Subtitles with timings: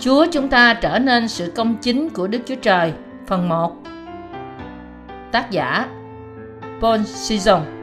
[0.00, 2.92] Chúa chúng ta trở nên sự công chính của Đức Chúa Trời.
[3.26, 3.76] Phần 1
[5.32, 5.88] Tác giả,
[6.80, 7.76] Paul Sison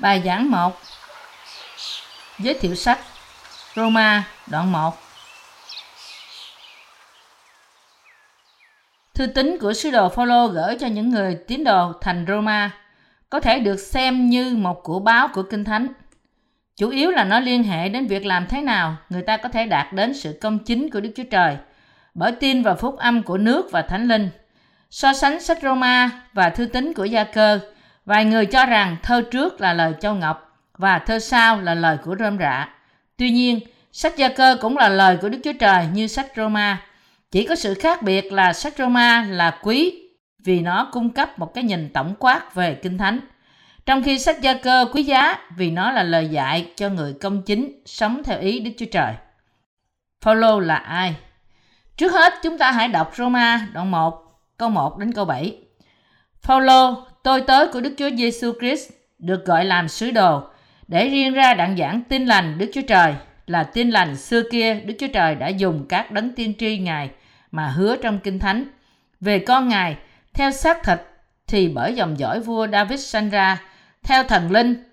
[0.00, 0.80] Bài giảng 1
[2.38, 2.98] Giới thiệu sách
[3.74, 5.05] Roma đoạn 1
[9.16, 12.70] Thư tín của sứ đồ Phaolô gửi cho những người tín đồ thành Roma
[13.30, 15.88] có thể được xem như một của báo của Kinh Thánh.
[16.76, 19.66] Chủ yếu là nó liên hệ đến việc làm thế nào người ta có thể
[19.66, 21.56] đạt đến sự công chính của Đức Chúa Trời
[22.14, 24.30] bởi tin vào phúc âm của nước và Thánh Linh.
[24.90, 27.58] So sánh sách Roma và thư tín của Gia Cơ,
[28.04, 31.96] vài người cho rằng thơ trước là lời Châu Ngọc và thơ sau là lời
[32.04, 32.68] của Rơm Rạ.
[33.16, 33.60] Tuy nhiên,
[33.92, 36.85] sách Gia Cơ cũng là lời của Đức Chúa Trời như sách Roma
[37.30, 40.02] chỉ có sự khác biệt là sách Roma là quý
[40.44, 43.20] vì nó cung cấp một cái nhìn tổng quát về Kinh Thánh.
[43.86, 47.42] Trong khi sách Gia Cơ quý giá vì nó là lời dạy cho người công
[47.42, 49.14] chính sống theo ý Đức Chúa Trời.
[50.20, 51.14] Phaolô là ai?
[51.96, 54.22] Trước hết chúng ta hãy đọc Roma đoạn 1
[54.56, 55.58] câu 1 đến câu 7.
[56.42, 60.42] Phaolô, tôi tới của Đức Chúa Giêsu Christ được gọi làm sứ đồ
[60.88, 63.14] để riêng ra đặng giảng tin lành Đức Chúa Trời
[63.46, 67.10] là tin lành xưa kia Đức Chúa Trời đã dùng các đấng tiên tri Ngài
[67.50, 68.64] mà hứa trong Kinh Thánh.
[69.20, 69.96] Về con Ngài,
[70.34, 70.98] theo xác thịt
[71.46, 73.62] thì bởi dòng dõi vua David sanh ra,
[74.02, 74.84] theo thần linh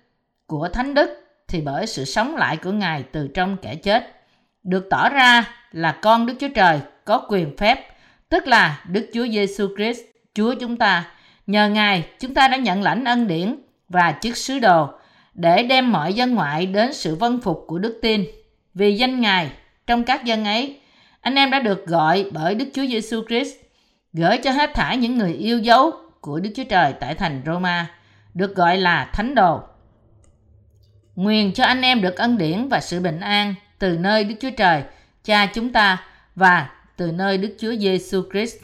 [0.46, 1.10] của Thánh Đức
[1.48, 4.24] thì bởi sự sống lại của Ngài từ trong kẻ chết.
[4.62, 7.96] Được tỏ ra là con Đức Chúa Trời có quyền phép,
[8.28, 10.00] tức là Đức Chúa Giêsu Christ,
[10.34, 11.10] Chúa chúng ta.
[11.46, 13.56] Nhờ Ngài, chúng ta đã nhận lãnh ân điển
[13.88, 14.88] và chức sứ đồ
[15.34, 18.24] để đem mọi dân ngoại đến sự vân phục của đức tin.
[18.74, 19.50] Vì danh Ngài,
[19.86, 20.80] trong các dân ấy,
[21.24, 23.54] anh em đã được gọi bởi Đức Chúa Giêsu Christ
[24.12, 27.90] gửi cho hết thảy những người yêu dấu của Đức Chúa Trời tại thành Roma,
[28.34, 29.60] được gọi là thánh đồ.
[31.14, 34.50] Nguyện cho anh em được ân điển và sự bình an từ nơi Đức Chúa
[34.56, 34.82] Trời,
[35.24, 38.56] Cha chúng ta và từ nơi Đức Chúa Giêsu Christ.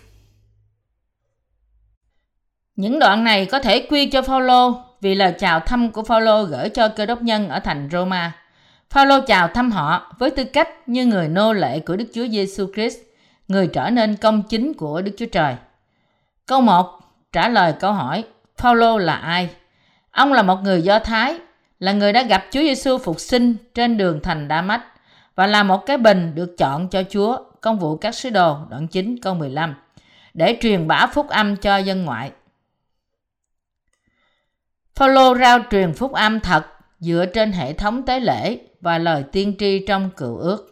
[2.76, 6.68] Những đoạn này có thể quy cho Phaolô vì lời chào thăm của Phaolô gửi
[6.68, 8.39] cho cơ đốc nhân ở thành Roma.
[8.90, 12.66] Phaolô chào thăm họ với tư cách như người nô lệ của Đức Chúa Giêsu
[12.74, 12.98] Christ,
[13.48, 15.56] người trở nên công chính của Đức Chúa Trời.
[16.46, 17.00] Câu 1
[17.32, 18.24] trả lời câu hỏi
[18.56, 19.50] Phaolô là ai?
[20.10, 21.38] Ông là một người Do Thái,
[21.78, 24.84] là người đã gặp Chúa Giêsu phục sinh trên đường thành Đa Mách
[25.34, 28.86] và là một cái bình được chọn cho Chúa, công vụ các sứ đồ, đoạn
[28.86, 29.74] 9 câu 15,
[30.34, 32.30] để truyền bá phúc âm cho dân ngoại.
[34.94, 36.66] Phaolô rao truyền phúc âm thật
[36.98, 40.66] dựa trên hệ thống tế lễ và lời tiên tri trong cựu ước.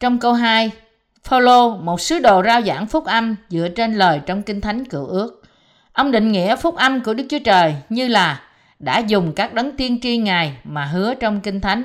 [0.00, 0.70] Trong câu 2,
[1.24, 5.06] Phaolô, một sứ đồ rao giảng phúc âm dựa trên lời trong Kinh Thánh cựu
[5.06, 5.42] ước.
[5.92, 8.42] Ông định nghĩa phúc âm của Đức Chúa Trời như là
[8.78, 11.84] đã dùng các đấng tiên tri Ngài mà hứa trong Kinh Thánh.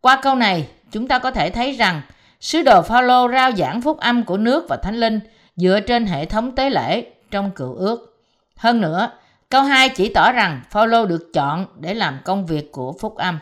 [0.00, 2.02] Qua câu này, chúng ta có thể thấy rằng
[2.40, 5.20] sứ đồ Phaolô rao giảng phúc âm của nước và Thánh Linh
[5.56, 8.22] dựa trên hệ thống tế lễ trong cựu ước.
[8.56, 9.10] Hơn nữa,
[9.50, 13.38] Câu 2 chỉ tỏ rằng Phaolô được chọn để làm công việc của phúc âm.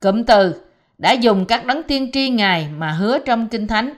[0.00, 0.54] Cụm từ
[0.98, 3.94] đã dùng các đấng tiên tri Ngài mà hứa trong Kinh Thánh.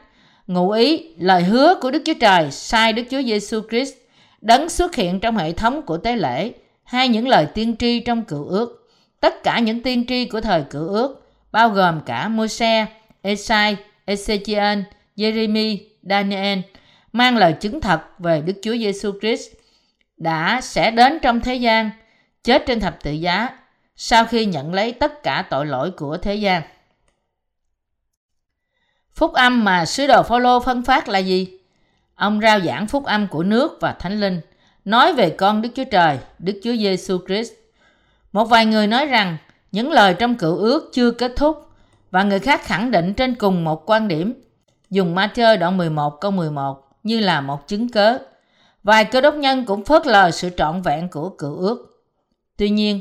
[0.47, 3.95] Ngụ ý lời hứa của Đức Chúa Trời sai Đức Chúa Giêsu Christ
[4.41, 6.53] đấng xuất hiện trong hệ thống của tế lễ
[6.85, 8.91] hay những lời tiên tri trong cựu ước.
[9.21, 12.87] Tất cả những tiên tri của thời cựu ước bao gồm cả Môi-se,
[13.23, 13.77] Esai,
[14.07, 14.83] Ezechiel,
[15.17, 16.59] Jeremy, Daniel
[17.13, 19.62] mang lời chứng thật về Đức Chúa Giêsu Christ
[20.23, 21.91] đã sẽ đến trong thế gian,
[22.45, 23.49] chết trên thập tự giá
[23.97, 26.63] sau khi nhận lấy tất cả tội lỗi của thế gian.
[29.15, 31.59] Phúc âm mà sứ đồ Phaolô phân phát là gì?
[32.15, 34.41] Ông rao giảng phúc âm của nước và thánh linh,
[34.85, 37.53] nói về con Đức Chúa Trời, Đức Chúa Giêsu Christ.
[38.33, 39.37] Một vài người nói rằng
[39.73, 41.69] những lời trong cựu ước chưa kết thúc
[42.11, 44.43] và người khác khẳng định trên cùng một quan điểm,
[44.91, 48.19] dùng Matthew đoạn 11 câu 11 như là một chứng cớ.
[48.83, 52.05] Vài cơ đốc nhân cũng phớt lờ sự trọn vẹn của cựu ước.
[52.57, 53.01] Tuy nhiên,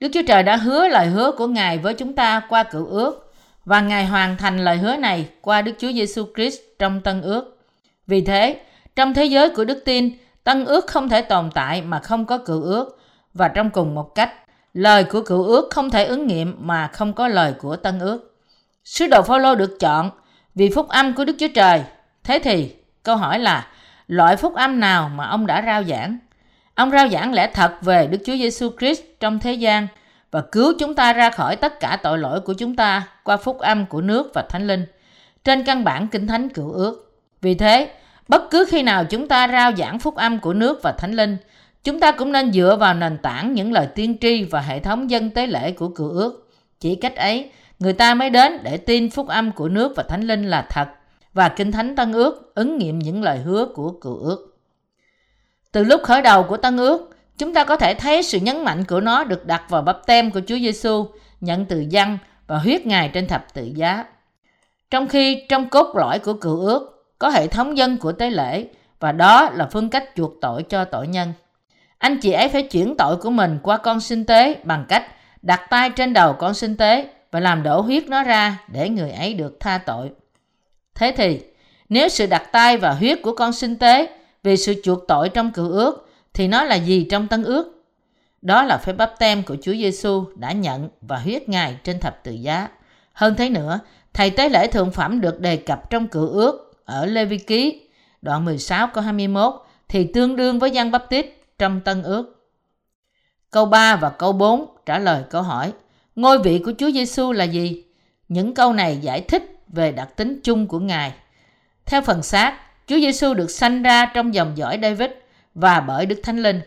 [0.00, 3.32] Đức Chúa Trời đã hứa lời hứa của Ngài với chúng ta qua cựu ước
[3.64, 7.58] và Ngài hoàn thành lời hứa này qua Đức Chúa Giêsu Christ trong Tân ước.
[8.06, 8.60] Vì thế,
[8.96, 10.10] trong thế giới của đức tin,
[10.44, 12.98] Tân ước không thể tồn tại mà không có cựu ước
[13.34, 14.32] và trong cùng một cách,
[14.72, 18.36] lời của cựu ước không thể ứng nghiệm mà không có lời của Tân ước.
[18.84, 20.10] Sứ đồ Phaolô được chọn
[20.54, 21.82] vì phúc âm của Đức Chúa Trời.
[22.24, 23.66] Thế thì, câu hỏi là
[24.06, 26.18] loại phúc âm nào mà ông đã rao giảng.
[26.74, 29.86] Ông rao giảng lẽ thật về Đức Chúa Giêsu Christ trong thế gian
[30.30, 33.58] và cứu chúng ta ra khỏi tất cả tội lỗi của chúng ta qua phúc
[33.58, 34.86] âm của nước và thánh linh
[35.44, 37.18] trên căn bản kinh thánh cựu ước.
[37.40, 37.90] Vì thế,
[38.32, 41.36] Bất cứ khi nào chúng ta rao giảng phúc âm của nước và thánh linh,
[41.84, 45.10] chúng ta cũng nên dựa vào nền tảng những lời tiên tri và hệ thống
[45.10, 46.50] dân tế lễ của cựu ước.
[46.80, 50.22] Chỉ cách ấy, người ta mới đến để tin phúc âm của nước và thánh
[50.22, 50.88] linh là thật
[51.34, 54.56] và kinh thánh tân ước ứng nghiệm những lời hứa của cựu ước.
[55.72, 58.84] Từ lúc khởi đầu của tân ước, chúng ta có thể thấy sự nhấn mạnh
[58.84, 61.06] của nó được đặt vào bắp tem của Chúa Giêsu,
[61.40, 64.04] nhận từ dân và huyết Ngài trên thập tự giá.
[64.90, 68.66] Trong khi trong cốt lõi của cựu ước có hệ thống dân của tế lễ
[69.00, 71.32] và đó là phương cách chuộc tội cho tội nhân.
[71.98, 75.06] Anh chị ấy phải chuyển tội của mình qua con sinh tế bằng cách
[75.42, 79.10] đặt tay trên đầu con sinh tế và làm đổ huyết nó ra để người
[79.10, 80.10] ấy được tha tội.
[80.94, 81.40] Thế thì,
[81.88, 84.08] nếu sự đặt tay và huyết của con sinh tế
[84.42, 87.84] vì sự chuộc tội trong cựu ước thì nó là gì trong tân ước?
[88.42, 92.24] Đó là phép bắp tem của Chúa Giêsu đã nhận và huyết Ngài trên thập
[92.24, 92.68] tự giá.
[93.12, 93.80] Hơn thế nữa,
[94.14, 97.88] thầy tế lễ thượng phẩm được đề cập trong cựu ước ở Lê Vi Ký,
[98.22, 99.54] đoạn 16 câu 21
[99.88, 101.26] thì tương đương với Giăng Bắp Tít
[101.58, 102.50] trong tân ước.
[103.50, 105.72] Câu 3 và câu 4 trả lời câu hỏi
[106.16, 107.84] Ngôi vị của Chúa Giêsu là gì?
[108.28, 111.12] Những câu này giải thích về đặc tính chung của Ngài.
[111.86, 115.10] Theo phần xác, Chúa Giêsu được sanh ra trong dòng dõi David
[115.54, 116.60] và bởi Đức Thánh Linh.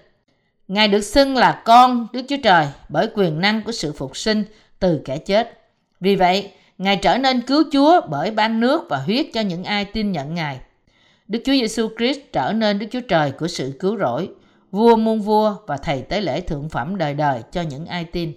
[0.67, 4.43] Ngài được xưng là con Đức Chúa Trời bởi quyền năng của sự phục sinh
[4.79, 5.59] từ kẻ chết.
[5.99, 9.85] Vì vậy, Ngài trở nên cứu Chúa bởi ban nước và huyết cho những ai
[9.85, 10.59] tin nhận Ngài.
[11.27, 14.29] Đức Chúa Giêsu Christ trở nên Đức Chúa Trời của sự cứu rỗi,
[14.71, 18.33] vua muôn vua và thầy tế lễ thượng phẩm đời đời cho những ai tin.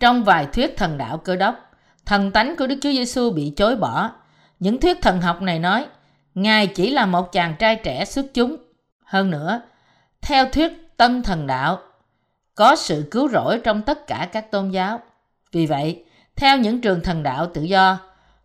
[0.00, 1.71] Trong vài thuyết thần đạo cơ đốc,
[2.06, 4.10] thần tánh của Đức Chúa Giêsu bị chối bỏ.
[4.58, 5.86] Những thuyết thần học này nói,
[6.34, 8.56] Ngài chỉ là một chàng trai trẻ xuất chúng.
[9.04, 9.60] Hơn nữa,
[10.20, 11.78] theo thuyết tân thần đạo,
[12.54, 15.00] có sự cứu rỗi trong tất cả các tôn giáo.
[15.52, 16.04] Vì vậy,
[16.36, 17.98] theo những trường thần đạo tự do,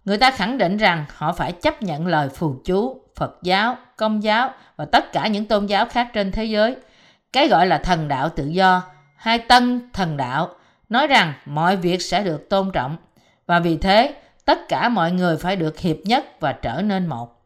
[0.05, 4.23] người ta khẳng định rằng họ phải chấp nhận lời phù chú, Phật giáo, Công
[4.23, 6.75] giáo và tất cả những tôn giáo khác trên thế giới.
[7.33, 8.83] Cái gọi là thần đạo tự do
[9.15, 10.49] hay tân thần đạo
[10.89, 12.97] nói rằng mọi việc sẽ được tôn trọng
[13.47, 14.15] và vì thế
[14.45, 17.45] tất cả mọi người phải được hiệp nhất và trở nên một.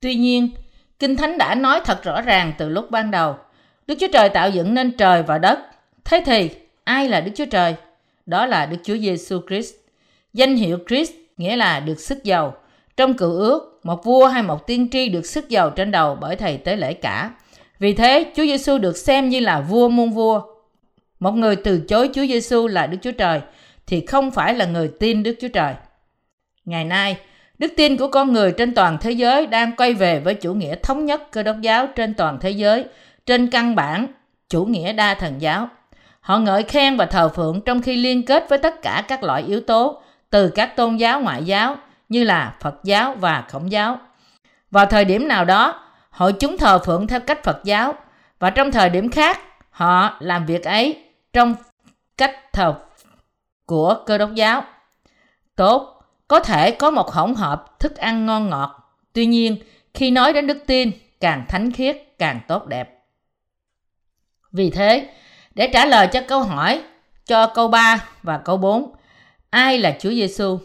[0.00, 0.50] Tuy nhiên,
[0.98, 3.36] Kinh Thánh đã nói thật rõ ràng từ lúc ban đầu,
[3.86, 5.58] Đức Chúa Trời tạo dựng nên trời và đất.
[6.04, 6.50] Thế thì,
[6.84, 7.74] ai là Đức Chúa Trời?
[8.26, 9.74] Đó là Đức Chúa Giêsu Christ.
[10.32, 12.56] Danh hiệu Christ nghĩa là được sức giàu.
[12.96, 16.36] Trong cựu ước, một vua hay một tiên tri được sức giàu trên đầu bởi
[16.36, 17.30] thầy tế lễ cả.
[17.78, 20.42] Vì thế, Chúa Giêsu được xem như là vua muôn vua.
[21.20, 23.40] Một người từ chối Chúa Giêsu là Đức Chúa Trời
[23.86, 25.74] thì không phải là người tin Đức Chúa Trời.
[26.64, 27.16] Ngày nay,
[27.58, 30.74] đức tin của con người trên toàn thế giới đang quay về với chủ nghĩa
[30.82, 32.84] thống nhất cơ đốc giáo trên toàn thế giới
[33.26, 34.06] trên căn bản
[34.48, 35.68] chủ nghĩa đa thần giáo.
[36.20, 39.42] Họ ngợi khen và thờ phượng trong khi liên kết với tất cả các loại
[39.42, 41.76] yếu tố từ các tôn giáo ngoại giáo
[42.08, 43.98] như là Phật giáo và Khổng giáo.
[44.70, 47.94] Vào thời điểm nào đó, hội chúng thờ phượng theo cách Phật giáo
[48.38, 49.40] và trong thời điểm khác,
[49.70, 51.54] họ làm việc ấy trong
[52.16, 52.74] cách thờ
[53.66, 54.64] của cơ đốc giáo.
[55.56, 58.96] Tốt, có thể có một hỗn hợp thức ăn ngon ngọt.
[59.12, 59.56] Tuy nhiên,
[59.94, 60.90] khi nói đến đức tin,
[61.20, 63.04] càng thánh khiết, càng tốt đẹp.
[64.52, 65.08] Vì thế,
[65.54, 66.82] để trả lời cho câu hỏi
[67.26, 68.92] cho câu 3 và câu 4,
[69.50, 70.58] ai là Chúa Giêsu?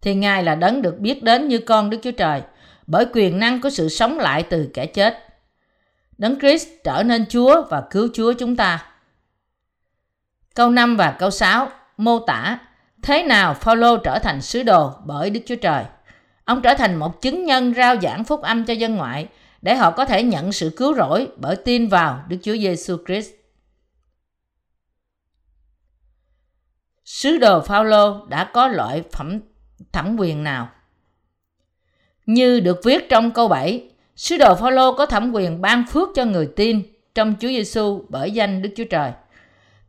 [0.00, 2.42] Thì Ngài là đấng được biết đến như con Đức Chúa Trời
[2.86, 5.18] bởi quyền năng của sự sống lại từ kẻ chết.
[6.18, 8.86] Đấng Christ trở nên Chúa và cứu Chúa chúng ta.
[10.58, 12.58] Câu 5 và câu 6 mô tả
[13.02, 15.84] thế nào Phaolô trở thành sứ đồ bởi Đức Chúa Trời.
[16.44, 19.28] Ông trở thành một chứng nhân rao giảng phúc âm cho dân ngoại
[19.62, 23.30] để họ có thể nhận sự cứu rỗi bởi tin vào Đức Chúa Giêsu Christ.
[27.04, 29.40] Sứ đồ Phaolô đã có loại phẩm
[29.92, 30.68] thẩm quyền nào?
[32.26, 36.24] Như được viết trong câu 7, sứ đồ Phaolô có thẩm quyền ban phước cho
[36.24, 36.82] người tin
[37.14, 39.12] trong Chúa Giêsu bởi danh Đức Chúa Trời.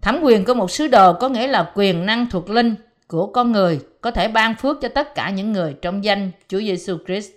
[0.01, 2.75] Thẩm quyền của một sứ đồ có nghĩa là quyền năng thuộc linh
[3.07, 6.59] của con người có thể ban phước cho tất cả những người trong danh Chúa
[6.59, 7.31] Giêsu Christ.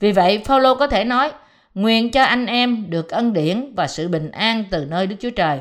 [0.00, 1.32] Vì vậy, Phaolô có thể nói:
[1.74, 5.30] Nguyện cho anh em được ân điển và sự bình an từ nơi Đức Chúa
[5.30, 5.60] Trời,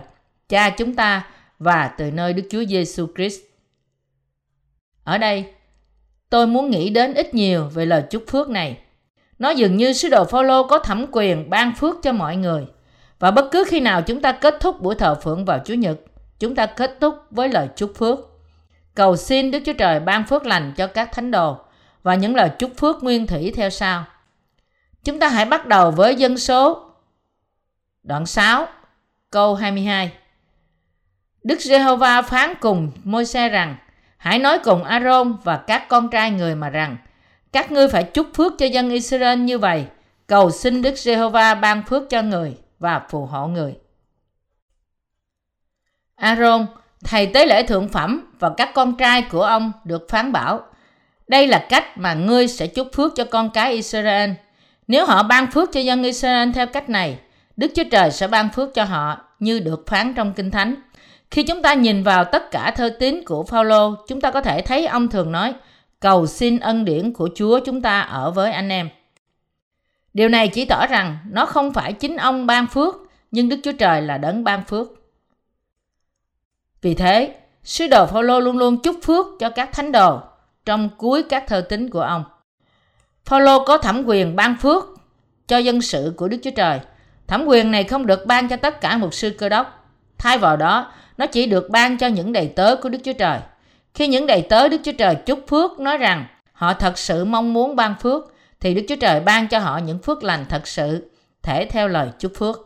[0.49, 1.27] Cha chúng ta
[1.59, 3.39] và từ nơi Đức Chúa Giêsu Christ.
[5.03, 5.45] Ở đây,
[6.29, 8.77] tôi muốn nghĩ đến ít nhiều về lời chúc phước này.
[9.39, 12.65] Nó dường như sứ đồ Phaolô có thẩm quyền ban phước cho mọi người.
[13.19, 15.99] Và bất cứ khi nào chúng ta kết thúc buổi thờ phượng vào Chúa nhật,
[16.39, 18.19] chúng ta kết thúc với lời chúc phước.
[18.95, 21.57] Cầu xin Đức Chúa Trời ban phước lành cho các thánh đồ
[22.03, 24.05] và những lời chúc phước nguyên thủy theo sau.
[25.03, 26.91] Chúng ta hãy bắt đầu với dân số.
[28.03, 28.67] Đoạn 6,
[29.29, 30.11] câu 22.
[31.43, 33.75] Đức Giê-hô-va phán cùng Môi-se rằng,
[34.17, 36.97] hãy nói cùng A-rôn và các con trai người mà rằng,
[37.51, 39.85] các ngươi phải chúc phước cho dân Israel như vậy,
[40.27, 43.75] cầu xin Đức Giê-hô-va ban phước cho người và phù hộ người.
[46.15, 46.65] Aaron,
[47.03, 50.63] thầy tế lễ thượng phẩm và các con trai của ông được phán bảo,
[51.27, 54.31] đây là cách mà ngươi sẽ chúc phước cho con cái Israel.
[54.87, 57.19] Nếu họ ban phước cho dân Israel theo cách này,
[57.57, 60.75] Đức Chúa Trời sẽ ban phước cho họ như được phán trong Kinh Thánh.
[61.31, 64.61] Khi chúng ta nhìn vào tất cả thơ tín của Phaolô, chúng ta có thể
[64.61, 65.53] thấy ông thường nói,
[65.99, 68.89] cầu xin ân điển của Chúa chúng ta ở với anh em.
[70.13, 72.95] Điều này chỉ tỏ rằng nó không phải chính ông ban phước,
[73.31, 74.87] nhưng Đức Chúa Trời là đấng ban phước.
[76.85, 80.19] Vì thế, sứ đồ Phaolô luôn luôn chúc phước cho các thánh đồ
[80.65, 82.23] trong cuối các thơ tín của ông.
[83.25, 84.83] Phaolô có thẩm quyền ban phước
[85.47, 86.79] cho dân sự của Đức Chúa Trời.
[87.27, 89.87] Thẩm quyền này không được ban cho tất cả một sư cơ đốc.
[90.17, 93.39] Thay vào đó, nó chỉ được ban cho những đầy tớ của Đức Chúa Trời.
[93.93, 97.53] Khi những đầy tớ Đức Chúa Trời chúc phước nói rằng họ thật sự mong
[97.53, 98.23] muốn ban phước,
[98.59, 101.11] thì Đức Chúa Trời ban cho họ những phước lành thật sự,
[101.43, 102.59] thể theo lời chúc phước.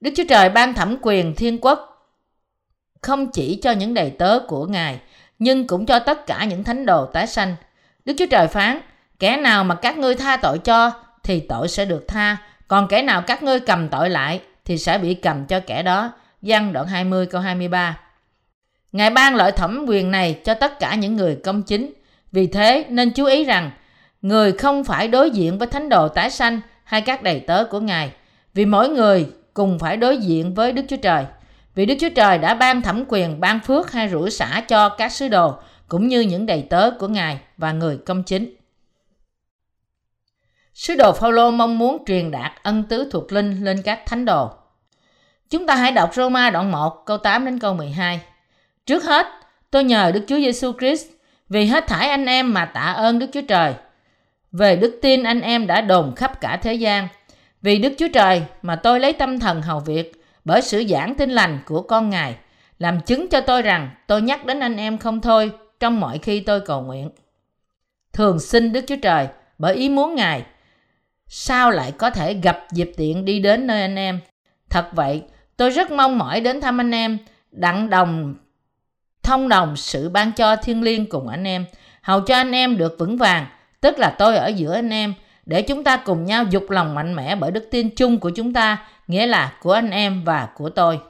[0.00, 1.87] Đức Chúa Trời ban thẩm quyền thiên quốc
[3.02, 5.00] không chỉ cho những đầy tớ của Ngài,
[5.38, 7.56] nhưng cũng cho tất cả những thánh đồ tái sanh.
[8.04, 8.80] Đức Chúa Trời phán,
[9.18, 10.90] kẻ nào mà các ngươi tha tội cho,
[11.22, 12.36] thì tội sẽ được tha,
[12.68, 16.12] còn kẻ nào các ngươi cầm tội lại, thì sẽ bị cầm cho kẻ đó.
[16.42, 17.98] Giăng đoạn 20 câu 23
[18.92, 21.92] Ngài ban lợi thẩm quyền này cho tất cả những người công chính.
[22.32, 23.70] Vì thế nên chú ý rằng
[24.22, 27.80] người không phải đối diện với thánh đồ tái sanh hay các đầy tớ của
[27.80, 28.10] Ngài.
[28.54, 31.24] Vì mỗi người cùng phải đối diện với Đức Chúa Trời.
[31.78, 35.12] Vì Đức Chúa Trời đã ban thẩm quyền ban phước hay rủi xả cho các
[35.12, 35.54] sứ đồ
[35.88, 38.54] cũng như những đầy tớ của Ngài và người công chính.
[40.74, 44.50] Sứ đồ Phaolô mong muốn truyền đạt ân tứ thuộc linh lên các thánh đồ.
[45.50, 48.20] Chúng ta hãy đọc Roma đoạn 1 câu 8 đến câu 12.
[48.86, 49.26] Trước hết,
[49.70, 51.06] tôi nhờ Đức Chúa Giêsu Christ
[51.48, 53.74] vì hết thảy anh em mà tạ ơn Đức Chúa Trời.
[54.52, 57.08] Về đức tin anh em đã đồn khắp cả thế gian.
[57.62, 60.17] Vì Đức Chúa Trời mà tôi lấy tâm thần hầu việc
[60.48, 62.36] bởi sự giảng tin lành của con Ngài,
[62.78, 66.40] làm chứng cho tôi rằng tôi nhắc đến anh em không thôi trong mọi khi
[66.40, 67.10] tôi cầu nguyện.
[68.12, 69.28] Thường xin Đức Chúa Trời
[69.58, 70.42] bởi ý muốn Ngài,
[71.26, 74.20] sao lại có thể gặp dịp tiện đi đến nơi anh em.
[74.70, 75.22] Thật vậy,
[75.56, 77.18] tôi rất mong mỏi đến thăm anh em,
[77.50, 78.34] đặng đồng
[79.22, 81.64] thông đồng sự ban cho thiên liêng cùng anh em,
[82.02, 83.46] hầu cho anh em được vững vàng,
[83.80, 85.14] tức là tôi ở giữa anh em,
[85.46, 88.52] để chúng ta cùng nhau dục lòng mạnh mẽ bởi đức tin chung của chúng
[88.52, 91.00] ta, nghĩa là của anh em và của tôi.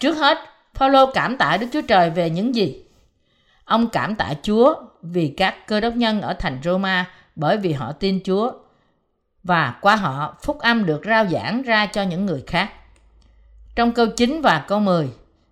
[0.00, 0.38] Trước hết,
[0.74, 2.84] Phaolô cảm tạ Đức Chúa Trời về những gì?
[3.64, 7.92] Ông cảm tạ Chúa vì các cơ đốc nhân ở thành Roma bởi vì họ
[7.92, 8.52] tin Chúa
[9.42, 12.72] và qua họ phúc âm được rao giảng ra cho những người khác.
[13.76, 15.10] Trong câu 9 và câu 10,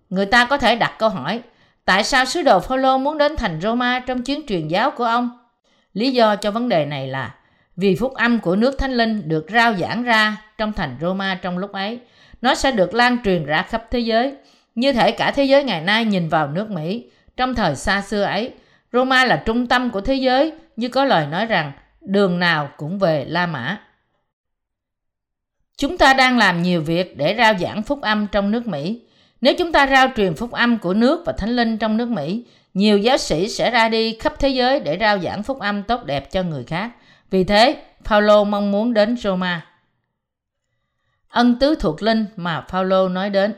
[0.09, 1.41] người ta có thể đặt câu hỏi
[1.85, 5.37] tại sao sứ đồ Phaolô muốn đến thành Roma trong chuyến truyền giáo của ông?
[5.93, 7.35] Lý do cho vấn đề này là
[7.79, 11.57] vì phúc âm của nước Thánh Linh được rao giảng ra trong thành Roma trong
[11.57, 11.99] lúc ấy,
[12.41, 14.33] nó sẽ được lan truyền ra khắp thế giới.
[14.75, 18.23] Như thể cả thế giới ngày nay nhìn vào nước Mỹ, trong thời xa xưa
[18.23, 18.51] ấy,
[18.93, 21.71] Roma là trung tâm của thế giới, như có lời nói rằng
[22.01, 23.77] đường nào cũng về La Mã.
[25.77, 29.01] Chúng ta đang làm nhiều việc để rao giảng phúc âm trong nước Mỹ.
[29.41, 32.43] Nếu chúng ta rao truyền phúc âm của nước và thánh linh trong nước Mỹ,
[32.73, 36.05] nhiều giáo sĩ sẽ ra đi khắp thế giới để rao giảng phúc âm tốt
[36.05, 36.91] đẹp cho người khác.
[37.29, 39.65] Vì thế, Phaolô mong muốn đến Roma.
[41.29, 43.53] Ân tứ thuộc linh mà Phaolô nói đến.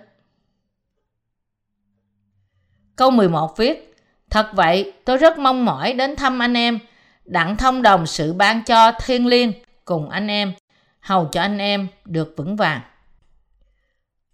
[2.95, 3.95] Câu 11 viết:
[4.29, 6.79] Thật vậy, tôi rất mong mỏi đến thăm anh em,
[7.25, 9.53] đặng thông đồng sự ban cho thiên liêng
[9.85, 10.53] cùng anh em,
[10.99, 12.81] hầu cho anh em được vững vàng.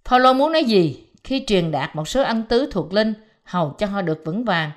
[0.05, 3.13] Phaolô muốn nói gì khi truyền đạt một số ân tứ thuộc linh
[3.43, 4.71] hầu cho họ được vững vàng?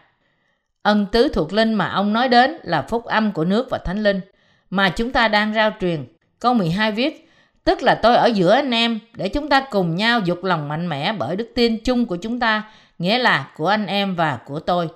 [0.83, 4.03] Ân tứ thuộc linh mà ông nói đến là phúc âm của nước và thánh
[4.03, 4.21] linh
[4.71, 6.05] mà chúng ta đang rao truyền.
[6.39, 7.31] Câu 12 viết,
[7.65, 10.89] tức là tôi ở giữa anh em để chúng ta cùng nhau dục lòng mạnh
[10.89, 12.63] mẽ bởi đức tin chung của chúng ta,
[12.99, 14.89] nghĩa là của anh em và của tôi.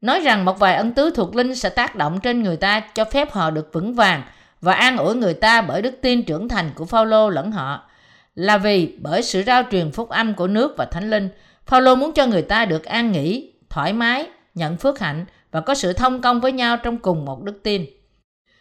[0.00, 3.04] Nói rằng một vài ân tứ thuộc linh sẽ tác động trên người ta cho
[3.04, 4.22] phép họ được vững vàng
[4.60, 7.90] và an ủi người ta bởi đức tin trưởng thành của Phaolô lẫn họ
[8.34, 11.28] là vì bởi sự rao truyền phúc âm của nước và thánh linh,
[11.66, 15.74] Phaolô muốn cho người ta được an nghỉ, thoải mái, nhận phước hạnh và có
[15.74, 17.86] sự thông công với nhau trong cùng một đức tin.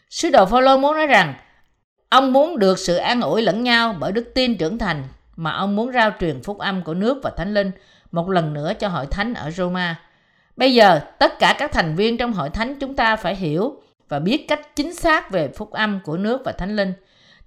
[0.09, 1.33] Sứ đồ Phaolô muốn nói rằng
[2.09, 5.03] ông muốn được sự an ủi lẫn nhau bởi đức tin trưởng thành
[5.35, 7.71] mà ông muốn rao truyền phúc âm của nước và thánh linh
[8.11, 9.99] một lần nữa cho hội thánh ở Roma.
[10.55, 14.19] Bây giờ, tất cả các thành viên trong hội thánh chúng ta phải hiểu và
[14.19, 16.93] biết cách chính xác về phúc âm của nước và thánh linh.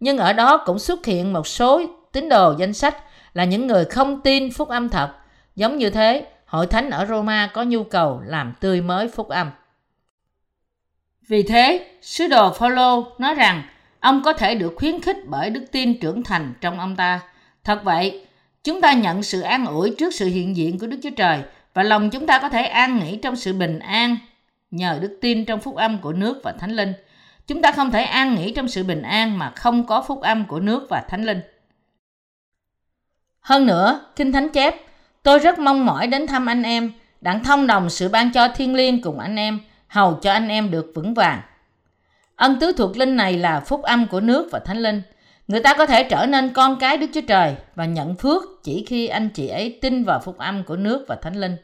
[0.01, 1.81] Nhưng ở đó cũng xuất hiện một số
[2.13, 2.97] tín đồ danh sách
[3.35, 5.09] là những người không tin phúc âm thật.
[5.57, 9.51] Giống như thế, hội thánh ở Roma có nhu cầu làm tươi mới phúc âm.
[11.29, 13.63] Vì thế, sứ đồ Phaolô nói rằng
[14.01, 17.21] ông có thể được khuyến khích bởi đức tin trưởng thành trong ông ta.
[17.65, 18.27] Thật vậy,
[18.65, 21.43] chúng ta nhận sự an ủi trước sự hiện diện của Đức Chúa Trời
[21.75, 24.17] và lòng chúng ta có thể an nghỉ trong sự bình an
[24.71, 26.93] nhờ đức tin trong phúc âm của nước và thánh linh.
[27.47, 30.45] Chúng ta không thể an nghỉ trong sự bình an mà không có phúc âm
[30.45, 31.41] của nước và thánh linh.
[33.41, 34.75] Hơn nữa, Kinh Thánh chép,
[35.23, 38.75] tôi rất mong mỏi đến thăm anh em, đặng thông đồng sự ban cho thiên
[38.75, 39.61] liêng cùng anh em,
[39.93, 41.41] hầu cho anh em được vững vàng.
[42.37, 45.03] Ân tứ thuộc linh này là phúc âm của nước và thánh linh.
[45.49, 48.85] Người ta có thể trở nên con cái Đức Chúa Trời và nhận phước chỉ
[48.89, 51.57] khi anh chị ấy tin vào phúc âm của nước và thánh linh.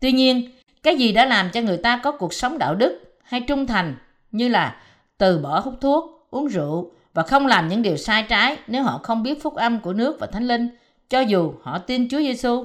[0.00, 0.50] Tuy nhiên,
[0.82, 3.96] cái gì đã làm cho người ta có cuộc sống đạo đức hay trung thành
[4.32, 4.76] như là
[5.18, 9.00] từ bỏ hút thuốc, uống rượu và không làm những điều sai trái nếu họ
[9.02, 10.68] không biết phúc âm của nước và thánh linh
[11.10, 12.64] cho dù họ tin Chúa Giêsu.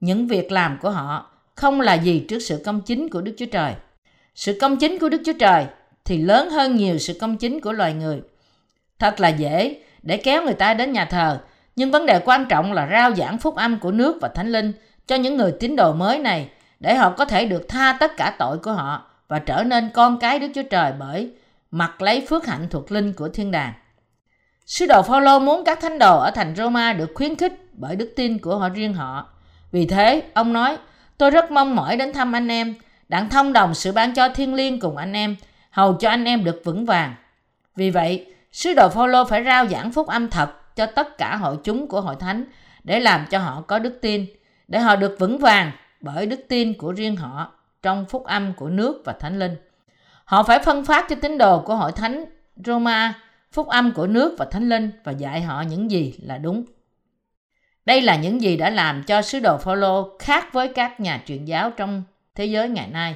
[0.00, 3.46] Những việc làm của họ không là gì trước sự công chính của Đức Chúa
[3.46, 3.74] Trời.
[4.36, 5.66] Sự công chính của Đức Chúa Trời
[6.04, 8.20] thì lớn hơn nhiều sự công chính của loài người.
[8.98, 11.38] Thật là dễ để kéo người ta đến nhà thờ,
[11.76, 14.72] nhưng vấn đề quan trọng là rao giảng phúc âm của nước và thánh linh
[15.06, 16.48] cho những người tín đồ mới này
[16.80, 20.18] để họ có thể được tha tất cả tội của họ và trở nên con
[20.18, 21.30] cái Đức Chúa Trời bởi
[21.70, 23.72] mặc lấy phước hạnh thuộc linh của thiên đàng.
[24.66, 28.12] Sứ đồ Phaolô muốn các thánh đồ ở thành Roma được khuyến khích bởi đức
[28.16, 29.28] tin của họ riêng họ.
[29.72, 30.76] Vì thế, ông nói,
[31.18, 32.74] tôi rất mong mỏi đến thăm anh em,
[33.08, 35.36] đặng thông đồng sự ban cho thiên liêng cùng anh em,
[35.70, 37.14] hầu cho anh em được vững vàng.
[37.76, 41.58] Vì vậy, sứ đồ Phaolô phải rao giảng phúc âm thật cho tất cả hội
[41.64, 42.44] chúng của hội thánh
[42.84, 44.26] để làm cho họ có đức tin,
[44.68, 48.68] để họ được vững vàng bởi đức tin của riêng họ trong phúc âm của
[48.68, 49.56] nước và thánh linh.
[50.24, 52.24] Họ phải phân phát cho tín đồ của hội thánh
[52.56, 53.14] Roma
[53.52, 56.64] phúc âm của nước và thánh linh và dạy họ những gì là đúng.
[57.84, 61.44] Đây là những gì đã làm cho sứ đồ Phaolô khác với các nhà truyền
[61.44, 62.02] giáo trong
[62.36, 63.14] thế giới ngày nay.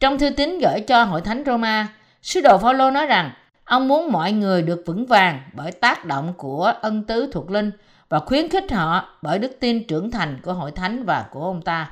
[0.00, 1.88] Trong thư tín gửi cho hội thánh Roma,
[2.22, 3.30] sứ đồ Phaolô nói rằng
[3.64, 7.70] ông muốn mọi người được vững vàng bởi tác động của ân tứ thuộc linh
[8.08, 11.62] và khuyến khích họ bởi đức tin trưởng thành của hội thánh và của ông
[11.62, 11.90] ta.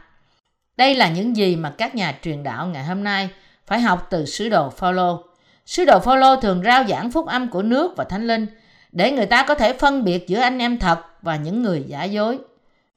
[0.77, 3.29] Đây là những gì mà các nhà truyền đạo ngày hôm nay
[3.67, 5.25] phải học từ sứ đồ Phaolô.
[5.67, 8.47] Sứ đồ Phaolô thường rao giảng phúc âm của nước và thánh linh
[8.93, 12.05] để người ta có thể phân biệt giữa anh em thật và những người giả
[12.05, 12.39] dối.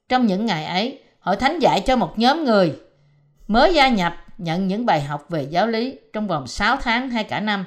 [0.09, 2.75] Trong những ngày ấy, hội thánh dạy cho một nhóm người
[3.47, 7.23] mới gia nhập nhận những bài học về giáo lý trong vòng 6 tháng hay
[7.23, 7.65] cả năm.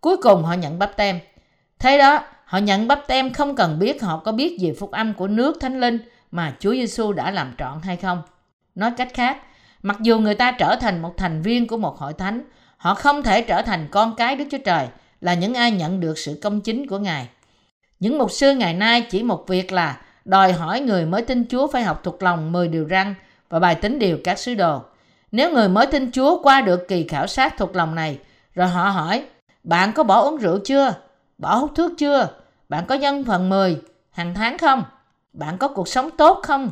[0.00, 1.20] Cuối cùng họ nhận bắp tem.
[1.78, 5.14] Thế đó, họ nhận bắp tem không cần biết họ có biết về phúc âm
[5.14, 5.98] của nước thánh linh
[6.30, 8.22] mà Chúa Giêsu đã làm trọn hay không.
[8.74, 9.38] Nói cách khác,
[9.82, 12.42] mặc dù người ta trở thành một thành viên của một hội thánh,
[12.76, 14.86] họ không thể trở thành con cái Đức Chúa Trời
[15.20, 17.28] là những ai nhận được sự công chính của Ngài.
[18.00, 21.66] Những mục sư ngày nay chỉ một việc là đòi hỏi người mới tin Chúa
[21.66, 23.14] phải học thuộc lòng 10 điều răn
[23.48, 24.82] và bài tính điều các sứ đồ.
[25.34, 28.18] Nếu người mới tin Chúa qua được kỳ khảo sát thuộc lòng này,
[28.54, 29.24] rồi họ hỏi,
[29.64, 30.94] bạn có bỏ uống rượu chưa?
[31.38, 32.28] Bỏ hút thuốc chưa?
[32.68, 34.84] Bạn có nhân phần 10 hàng tháng không?
[35.32, 36.70] Bạn có cuộc sống tốt không?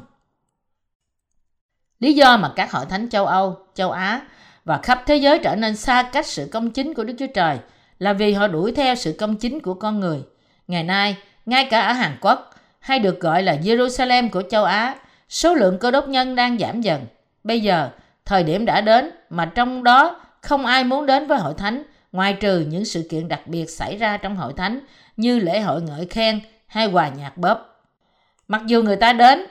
[2.01, 4.23] Lý do mà các hội thánh châu Âu, châu Á
[4.65, 7.59] và khắp thế giới trở nên xa cách sự công chính của Đức Chúa Trời
[7.99, 10.23] là vì họ đuổi theo sự công chính của con người.
[10.69, 14.95] Ngày nay, ngay cả ở Hàn Quốc, hay được gọi là Jerusalem của châu Á,
[15.29, 17.07] số lượng cơ đốc nhân đang giảm dần.
[17.45, 17.91] Bây giờ,
[18.33, 22.37] thời điểm đã đến mà trong đó không ai muốn đến với hội thánh ngoài
[22.41, 24.81] trừ những sự kiện đặc biệt xảy ra trong hội thánh
[25.17, 27.85] như lễ hội ngợi khen hay hòa nhạc bóp.
[28.49, 29.47] Mặc dù người ta đến,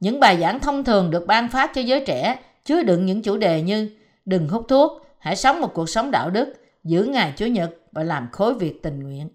[0.00, 3.36] những bài giảng thông thường được ban phát cho giới trẻ chứa đựng những chủ
[3.36, 3.90] đề như
[4.24, 8.02] đừng hút thuốc, hãy sống một cuộc sống đạo đức, giữ ngày Chúa Nhật và
[8.02, 9.28] làm khối việc tình nguyện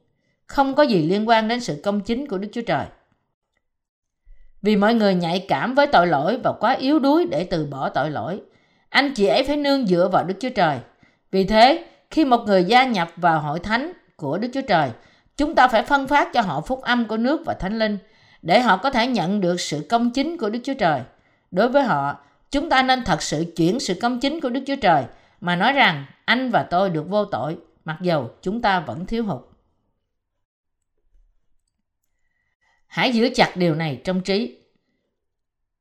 [0.48, 2.86] không có gì liên quan đến sự công chính của Đức Chúa Trời.
[4.62, 7.90] Vì mọi người nhạy cảm với tội lỗi và quá yếu đuối để từ bỏ
[7.90, 8.42] tội lỗi,
[8.96, 10.80] anh chị ấy phải nương dựa vào Đức Chúa Trời.
[11.32, 14.92] Vì thế, khi một người gia nhập vào hội thánh của Đức Chúa Trời,
[15.38, 17.98] chúng ta phải phân phát cho họ phúc âm của nước và thánh linh
[18.42, 21.02] để họ có thể nhận được sự công chính của Đức Chúa Trời.
[21.52, 22.20] Đối với họ,
[22.52, 25.04] chúng ta nên thật sự chuyển sự công chính của Đức Chúa Trời
[25.42, 29.24] mà nói rằng anh và tôi được vô tội, mặc dầu chúng ta vẫn thiếu
[29.24, 29.42] hụt.
[32.88, 34.58] Hãy giữ chặt điều này trong trí.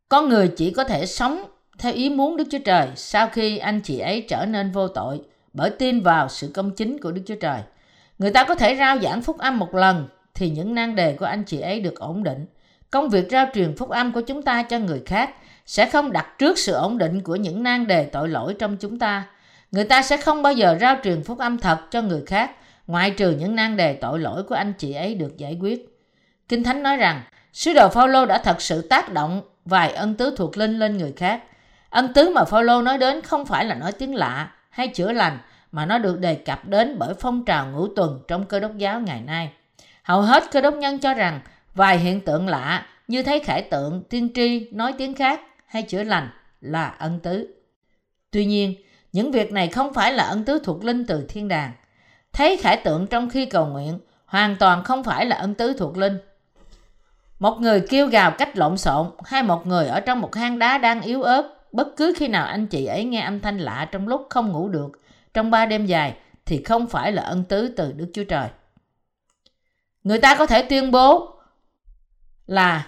[0.09, 1.44] Con người chỉ có thể sống
[1.78, 5.20] theo ý muốn Đức Chúa Trời sau khi anh chị ấy trở nên vô tội
[5.52, 7.60] bởi tin vào sự công chính của Đức Chúa Trời.
[8.18, 11.26] Người ta có thể rao giảng phúc âm một lần thì những nan đề của
[11.26, 12.46] anh chị ấy được ổn định.
[12.90, 15.30] Công việc rao truyền phúc âm của chúng ta cho người khác
[15.66, 18.98] sẽ không đặt trước sự ổn định của những nan đề tội lỗi trong chúng
[18.98, 19.26] ta.
[19.70, 22.50] Người ta sẽ không bao giờ rao truyền phúc âm thật cho người khác
[22.87, 25.98] ngoại trừ những nan đề tội lỗi của anh chị ấy được giải quyết.
[26.48, 30.34] Kinh Thánh nói rằng, sứ đồ Phaolô đã thật sự tác động vài ân tứ
[30.37, 31.42] thuộc linh lên người khác.
[31.94, 35.38] Ân tứ mà Phaolô nói đến không phải là nói tiếng lạ hay chữa lành,
[35.72, 39.00] mà nó được đề cập đến bởi phong trào ngũ tuần trong cơ đốc giáo
[39.00, 39.52] ngày nay.
[40.02, 41.40] Hầu hết cơ đốc nhân cho rằng
[41.74, 46.02] vài hiện tượng lạ như thấy khải tượng, tiên tri, nói tiếng khác hay chữa
[46.02, 46.28] lành
[46.61, 47.54] là ân tứ.
[48.30, 48.74] Tuy nhiên,
[49.12, 51.72] những việc này không phải là ân tứ thuộc linh từ thiên đàng.
[52.33, 55.96] Thấy khải tượng trong khi cầu nguyện hoàn toàn không phải là ân tứ thuộc
[55.96, 56.18] linh.
[57.38, 60.78] Một người kêu gào cách lộn xộn hay một người ở trong một hang đá
[60.78, 64.08] đang yếu ớt bất cứ khi nào anh chị ấy nghe âm thanh lạ trong
[64.08, 65.00] lúc không ngủ được,
[65.34, 68.48] trong ba đêm dài, thì không phải là ân tứ từ Đức Chúa Trời.
[70.04, 71.37] Người ta có thể tuyên bố
[72.46, 72.87] là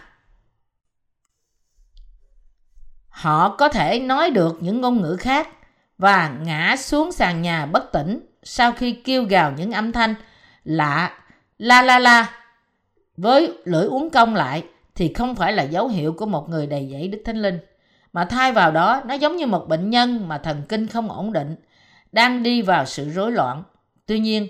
[3.09, 5.49] họ có thể nói được những ngôn ngữ khác
[5.99, 10.15] và ngã xuống sàn nhà bất tỉnh sau khi kêu gào những âm thanh
[10.65, 11.19] lạ,
[11.59, 12.33] la la la
[13.17, 16.89] với lưỡi uống cong lại thì không phải là dấu hiệu của một người đầy
[16.93, 17.59] dẫy đức thánh linh
[18.17, 21.33] mà thay vào đó, nó giống như một bệnh nhân mà thần kinh không ổn
[21.33, 21.57] định,
[22.13, 23.63] đang đi vào sự rối loạn.
[24.07, 24.49] Tuy nhiên,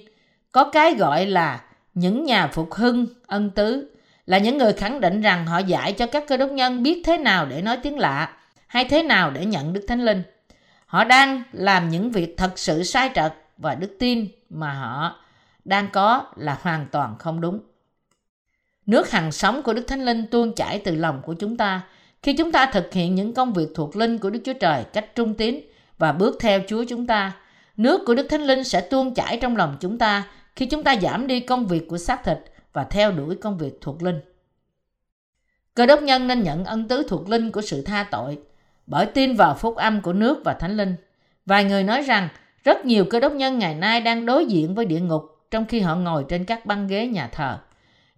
[0.53, 5.21] có cái gọi là những nhà phục hưng ân tứ là những người khẳng định
[5.21, 8.37] rằng họ dạy cho các cơ đốc nhân biết thế nào để nói tiếng lạ,
[8.67, 10.23] hay thế nào để nhận đức thánh linh.
[10.87, 15.21] Họ đang làm những việc thật sự sai trật và đức tin mà họ
[15.65, 17.61] đang có là hoàn toàn không đúng.
[18.87, 21.83] Nước hằng sống của đức thánh linh tuôn chảy từ lòng của chúng ta
[22.27, 25.15] khi chúng ta thực hiện những công việc thuộc linh của đức chúa trời cách
[25.15, 25.61] trung tín
[25.99, 27.33] và bước theo chúa chúng ta,
[27.77, 30.97] nước của đức thánh linh sẽ tuôn chảy trong lòng chúng ta khi chúng ta
[31.03, 32.39] giảm đi công việc của xác thịt
[32.73, 34.21] và theo đuổi công việc thuộc linh
[35.75, 38.39] cơ đốc nhân nên nhận ân tứ thuộc linh của sự tha tội
[38.87, 40.95] bởi tin vào phúc âm của nước và thánh linh.
[41.47, 42.29] Vài người nói rằng,
[42.65, 45.81] rất nhiều cơ đốc nhân ngày nay đang đối diện với địa ngục trong khi
[45.81, 47.59] họ ngồi trên các băng ghế nhà thờ.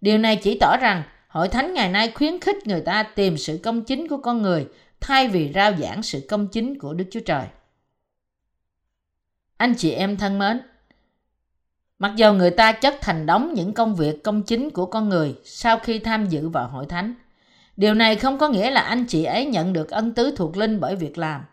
[0.01, 1.03] Điều này chỉ tỏ rằng
[1.39, 4.67] hội thánh ngày nay khuyến khích người ta tìm sự công chính của con người
[5.01, 7.47] thay vì rao giảng sự công chính của Đức Chúa Trời.
[9.57, 10.61] Anh chị em thân mến,
[11.99, 15.35] mặc dù người ta chất thành đóng những công việc công chính của con người
[15.45, 17.15] sau khi tham dự vào hội thánh,
[17.77, 20.81] Điều này không có nghĩa là anh chị ấy nhận được ân tứ thuộc linh
[20.81, 21.45] bởi việc làm.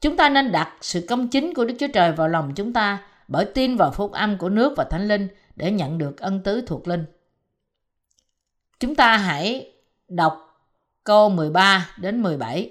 [0.00, 3.02] Chúng ta nên đặt sự công chính của Đức Chúa Trời vào lòng chúng ta
[3.28, 6.62] bởi tin vào phúc âm của nước và thánh linh để nhận được ân tứ
[6.66, 7.04] thuộc linh.
[8.80, 9.72] Chúng ta hãy
[10.08, 10.60] đọc
[11.04, 12.70] câu 13 đến 17.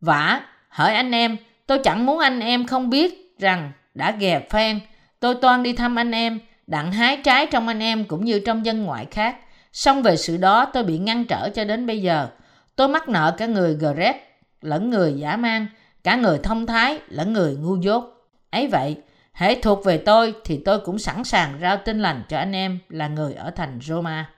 [0.00, 4.80] Vả, hỏi anh em, tôi chẳng muốn anh em không biết rằng đã ghè phen,
[5.20, 8.66] tôi toan đi thăm anh em, đặng hái trái trong anh em cũng như trong
[8.66, 9.36] dân ngoại khác
[9.72, 12.28] Xong về sự đó tôi bị ngăn trở cho đến bây giờ.
[12.76, 14.16] Tôi mắc nợ cả người Gret
[14.60, 15.66] lẫn người giả mang,
[16.04, 18.04] cả người thông thái lẫn người ngu dốt.
[18.50, 18.96] Ấy vậy,
[19.32, 22.78] hãy thuộc về tôi thì tôi cũng sẵn sàng rao tin lành cho anh em
[22.88, 24.30] là người ở thành Roma.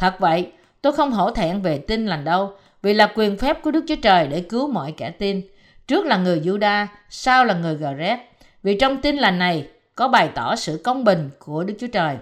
[0.00, 3.70] Thật vậy, tôi không hổ thẹn về tin lành đâu, vì là quyền phép của
[3.70, 5.42] Đức Chúa Trời để cứu mọi kẻ tin.
[5.86, 8.18] Trước là người Juda, sau là người Gret.
[8.62, 12.16] Vì trong tin lành này có bày tỏ sự công bình của Đức Chúa Trời.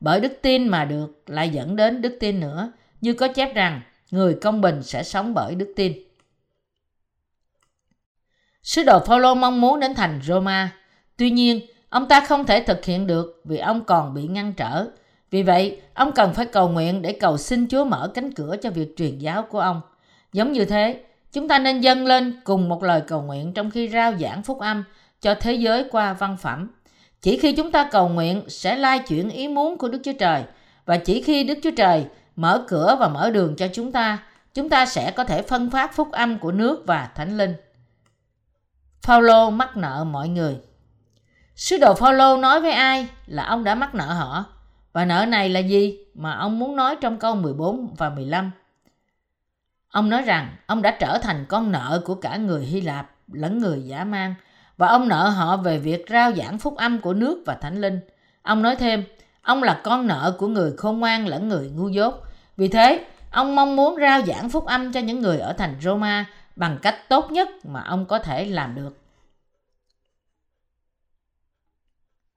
[0.00, 2.72] Bởi đức tin mà được lại dẫn đến đức tin nữa.
[3.00, 5.92] Như có chép rằng người công bình sẽ sống bởi đức tin.
[8.62, 10.72] Sứ đồ Phaolô mong muốn đến thành Roma.
[11.16, 14.86] Tuy nhiên ông ta không thể thực hiện được vì ông còn bị ngăn trở
[15.34, 18.70] vì vậy ông cần phải cầu nguyện để cầu xin Chúa mở cánh cửa cho
[18.70, 19.80] việc truyền giáo của ông
[20.32, 23.88] giống như thế chúng ta nên dâng lên cùng một lời cầu nguyện trong khi
[23.88, 24.84] rao giảng phúc âm
[25.20, 26.70] cho thế giới qua văn phẩm
[27.22, 30.42] chỉ khi chúng ta cầu nguyện sẽ lai chuyển ý muốn của Đức Chúa Trời
[30.84, 34.18] và chỉ khi Đức Chúa Trời mở cửa và mở đường cho chúng ta,
[34.54, 37.54] chúng ta sẽ có thể phân phát phúc âm của nước và thánh linh.
[39.02, 40.56] Phaolô mắc nợ mọi người.
[41.56, 44.53] Sứ đồ Phaolô nói với ai là ông đã mắc nợ họ
[44.94, 48.50] và nợ này là gì mà ông muốn nói trong câu 14 và 15.
[49.88, 53.58] Ông nói rằng ông đã trở thành con nợ của cả người Hy Lạp lẫn
[53.58, 54.34] người giả mang
[54.76, 58.00] và ông nợ họ về việc rao giảng phúc âm của nước và thánh linh.
[58.42, 59.04] Ông nói thêm,
[59.42, 62.14] ông là con nợ của người khôn ngoan lẫn người ngu dốt.
[62.56, 66.26] Vì thế, ông mong muốn rao giảng phúc âm cho những người ở thành Roma
[66.56, 68.98] bằng cách tốt nhất mà ông có thể làm được.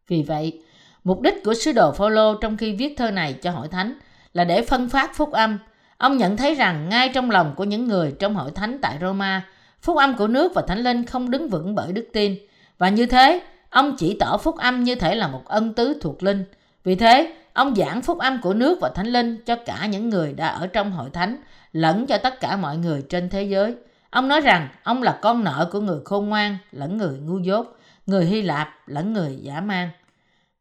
[0.07, 0.63] Vì vậy,
[1.07, 3.93] mục đích của sứ đồ Phaolô trong khi viết thơ này cho hội thánh
[4.33, 5.57] là để phân phát phúc âm.
[5.97, 9.45] Ông nhận thấy rằng ngay trong lòng của những người trong hội thánh tại Roma
[9.81, 12.35] Phúc âm của nước và thánh linh không đứng vững bởi đức tin.
[12.77, 16.23] Và như thế, ông chỉ tỏ phúc âm như thể là một ân tứ thuộc
[16.23, 16.43] linh.
[16.83, 20.33] Vì thế, ông giảng phúc âm của nước và thánh linh cho cả những người
[20.33, 21.37] đã ở trong hội thánh,
[21.73, 23.75] lẫn cho tất cả mọi người trên thế giới.
[24.09, 27.77] Ông nói rằng ông là con nợ của người khôn ngoan lẫn người ngu dốt,
[28.05, 29.89] người Hy Lạp lẫn người giả mang.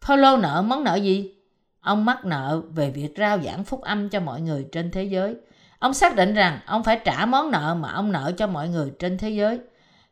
[0.08, 1.34] Paulo nợ món nợ gì?
[1.80, 5.34] Ông mắc nợ về việc rao giảng phúc âm cho mọi người trên thế giới.
[5.78, 8.92] Ông xác định rằng ông phải trả món nợ mà ông nợ cho mọi người
[8.98, 9.58] trên thế giới.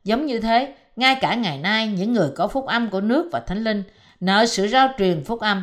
[0.05, 3.41] Giống như thế, ngay cả ngày nay, những người có phúc âm của nước và
[3.41, 3.83] thánh linh
[4.21, 5.63] nợ sự rao truyền phúc âm.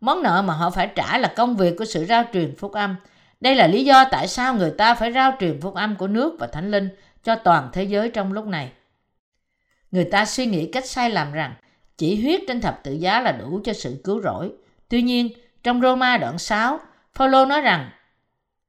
[0.00, 2.96] Món nợ mà họ phải trả là công việc của sự rao truyền phúc âm.
[3.40, 6.36] Đây là lý do tại sao người ta phải rao truyền phúc âm của nước
[6.38, 6.88] và thánh linh
[7.24, 8.70] cho toàn thế giới trong lúc này.
[9.90, 11.54] Người ta suy nghĩ cách sai lầm rằng
[11.98, 14.52] chỉ huyết trên thập tự giá là đủ cho sự cứu rỗi.
[14.88, 15.28] Tuy nhiên,
[15.62, 16.78] trong Roma đoạn 6,
[17.14, 17.90] Phaolô nói rằng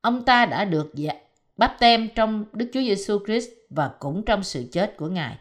[0.02, 1.14] ông ta đã được dạ,
[1.58, 5.36] báp tem trong Đức Chúa Giêsu Christ và cũng trong sự chết của Ngài.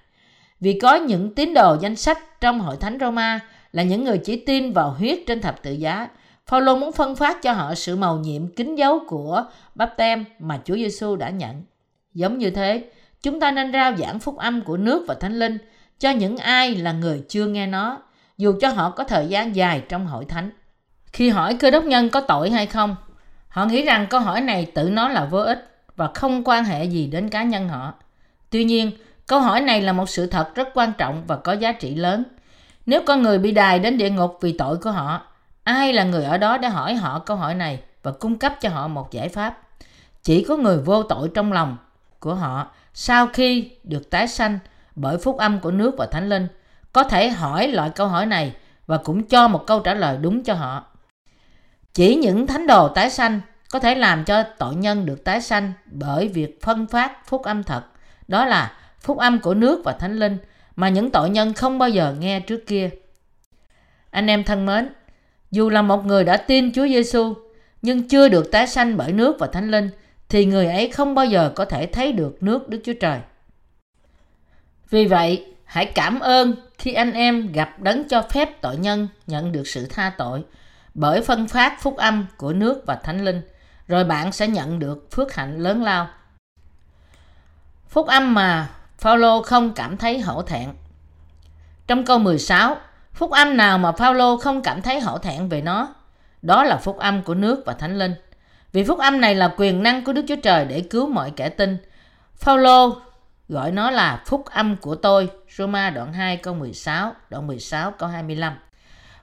[0.60, 3.40] Vì có những tín đồ danh sách trong hội thánh Roma
[3.72, 6.08] là những người chỉ tin vào huyết trên thập tự giá.
[6.46, 9.44] Phaolô muốn phân phát cho họ sự màu nhiệm kính dấu của
[9.74, 11.62] báp tem mà Chúa Giêsu đã nhận.
[12.14, 12.90] Giống như thế,
[13.22, 15.58] chúng ta nên rao giảng phúc âm của nước và thánh linh
[15.98, 17.98] cho những ai là người chưa nghe nó,
[18.38, 20.50] dù cho họ có thời gian dài trong hội thánh.
[21.12, 22.96] Khi hỏi cơ đốc nhân có tội hay không,
[23.48, 26.84] họ nghĩ rằng câu hỏi này tự nó là vô ích và không quan hệ
[26.84, 27.94] gì đến cá nhân họ.
[28.50, 28.90] Tuy nhiên,
[29.26, 32.24] câu hỏi này là một sự thật rất quan trọng và có giá trị lớn.
[32.86, 35.22] Nếu con người bị đài đến địa ngục vì tội của họ,
[35.62, 38.68] ai là người ở đó để hỏi họ câu hỏi này và cung cấp cho
[38.68, 39.58] họ một giải pháp?
[40.22, 41.76] Chỉ có người vô tội trong lòng
[42.20, 44.58] của họ sau khi được tái sanh
[44.96, 46.46] bởi phúc âm của nước và thánh linh
[46.92, 48.52] có thể hỏi loại câu hỏi này
[48.86, 50.84] và cũng cho một câu trả lời đúng cho họ.
[51.94, 55.72] Chỉ những thánh đồ tái sanh có thể làm cho tội nhân được tái sanh
[55.86, 57.82] bởi việc phân phát phúc âm thật.
[58.28, 60.38] Đó là phúc âm của nước và thánh linh
[60.76, 62.90] mà những tội nhân không bao giờ nghe trước kia.
[64.10, 64.88] Anh em thân mến,
[65.50, 67.34] dù là một người đã tin Chúa Giêsu
[67.82, 69.90] nhưng chưa được tái sanh bởi nước và thánh linh
[70.28, 73.20] thì người ấy không bao giờ có thể thấy được nước Đức Chúa Trời.
[74.90, 79.52] Vì vậy, hãy cảm ơn khi anh em gặp đấng cho phép tội nhân nhận
[79.52, 80.44] được sự tha tội
[80.94, 83.42] bởi phân phát phúc âm của nước và thánh linh,
[83.88, 86.08] rồi bạn sẽ nhận được phước hạnh lớn lao.
[87.88, 88.68] Phúc âm mà
[88.98, 90.68] Phaolô không cảm thấy hổ thẹn.
[91.86, 92.76] Trong câu 16,
[93.12, 95.94] phúc âm nào mà Phaolô không cảm thấy hổ thẹn về nó?
[96.42, 98.14] Đó là phúc âm của nước và thánh linh.
[98.72, 101.48] Vì phúc âm này là quyền năng của Đức Chúa Trời để cứu mọi kẻ
[101.48, 101.78] tin.
[102.36, 102.96] Phaolô
[103.48, 105.30] gọi nó là phúc âm của tôi.
[105.56, 108.52] Roma đoạn 2 câu 16, đoạn 16 câu 25.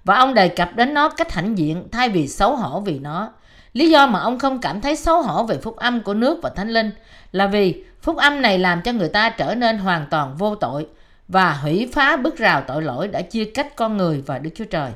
[0.04, 3.32] Và ông đề cập đến nó cách hãnh diện thay vì xấu hổ vì nó.
[3.74, 6.50] Lý do mà ông không cảm thấy xấu hổ về phúc âm của nước và
[6.50, 6.92] thánh linh
[7.32, 10.88] là vì phúc âm này làm cho người ta trở nên hoàn toàn vô tội
[11.28, 14.66] và hủy phá bức rào tội lỗi đã chia cách con người và Đức Chúa
[14.66, 14.92] Trời.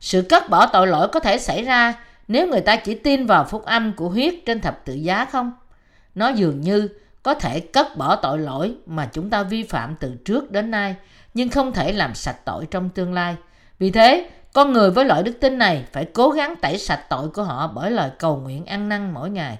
[0.00, 1.94] Sự cất bỏ tội lỗi có thể xảy ra
[2.28, 5.52] nếu người ta chỉ tin vào phúc âm của huyết trên thập tự giá không?
[6.14, 6.88] Nó dường như
[7.22, 10.96] có thể cất bỏ tội lỗi mà chúng ta vi phạm từ trước đến nay,
[11.34, 13.36] nhưng không thể làm sạch tội trong tương lai.
[13.78, 17.28] Vì thế, con người với loại đức tin này phải cố gắng tẩy sạch tội
[17.28, 19.58] của họ bởi lời cầu nguyện ăn năn mỗi ngày.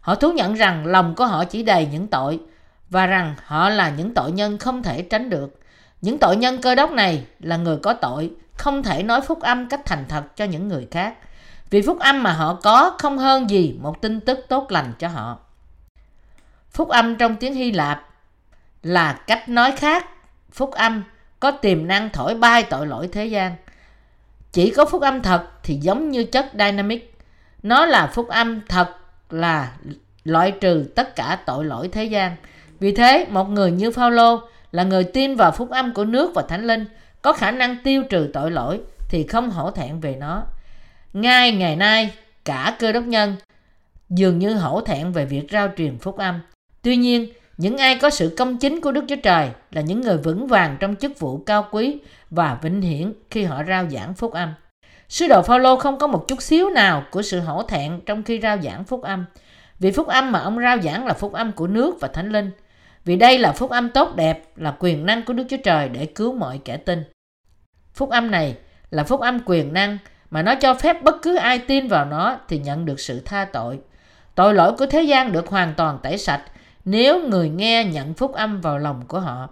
[0.00, 2.40] Họ thú nhận rằng lòng của họ chỉ đầy những tội
[2.90, 5.60] và rằng họ là những tội nhân không thể tránh được.
[6.00, 9.68] Những tội nhân cơ đốc này là người có tội, không thể nói phúc âm
[9.68, 11.14] cách thành thật cho những người khác.
[11.70, 15.08] Vì phúc âm mà họ có không hơn gì một tin tức tốt lành cho
[15.08, 15.38] họ.
[16.70, 18.08] Phúc âm trong tiếng Hy Lạp
[18.82, 20.06] là cách nói khác.
[20.52, 21.04] Phúc âm
[21.40, 23.56] có tiềm năng thổi bay tội lỗi thế gian.
[24.52, 27.14] Chỉ có phúc âm thật thì giống như chất dynamic.
[27.62, 28.88] Nó là phúc âm thật
[29.30, 29.72] là
[30.24, 32.36] loại trừ tất cả tội lỗi thế gian.
[32.80, 34.40] Vì thế, một người như Phaolô
[34.72, 36.84] là người tin vào phúc âm của nước và thánh linh,
[37.22, 40.42] có khả năng tiêu trừ tội lỗi thì không hổ thẹn về nó.
[41.12, 43.36] Ngay ngày nay, cả cơ đốc nhân
[44.10, 46.40] dường như hổ thẹn về việc rao truyền phúc âm.
[46.88, 50.16] Tuy nhiên, những ai có sự công chính của Đức Chúa Trời là những người
[50.16, 51.98] vững vàng trong chức vụ cao quý
[52.30, 54.54] và vinh hiển khi họ rao giảng phúc âm.
[55.08, 58.40] Sứ đồ Phaolô không có một chút xíu nào của sự hổ thẹn trong khi
[58.40, 59.24] rao giảng phúc âm.
[59.78, 62.50] Vì phúc âm mà ông rao giảng là phúc âm của nước và thánh linh.
[63.04, 66.06] Vì đây là phúc âm tốt đẹp, là quyền năng của Đức Chúa Trời để
[66.06, 67.04] cứu mọi kẻ tin.
[67.94, 68.56] Phúc âm này
[68.90, 69.98] là phúc âm quyền năng
[70.30, 73.44] mà nó cho phép bất cứ ai tin vào nó thì nhận được sự tha
[73.44, 73.78] tội.
[74.34, 76.42] Tội lỗi của thế gian được hoàn toàn tẩy sạch
[76.90, 79.48] nếu người nghe nhận phúc âm vào lòng của họ.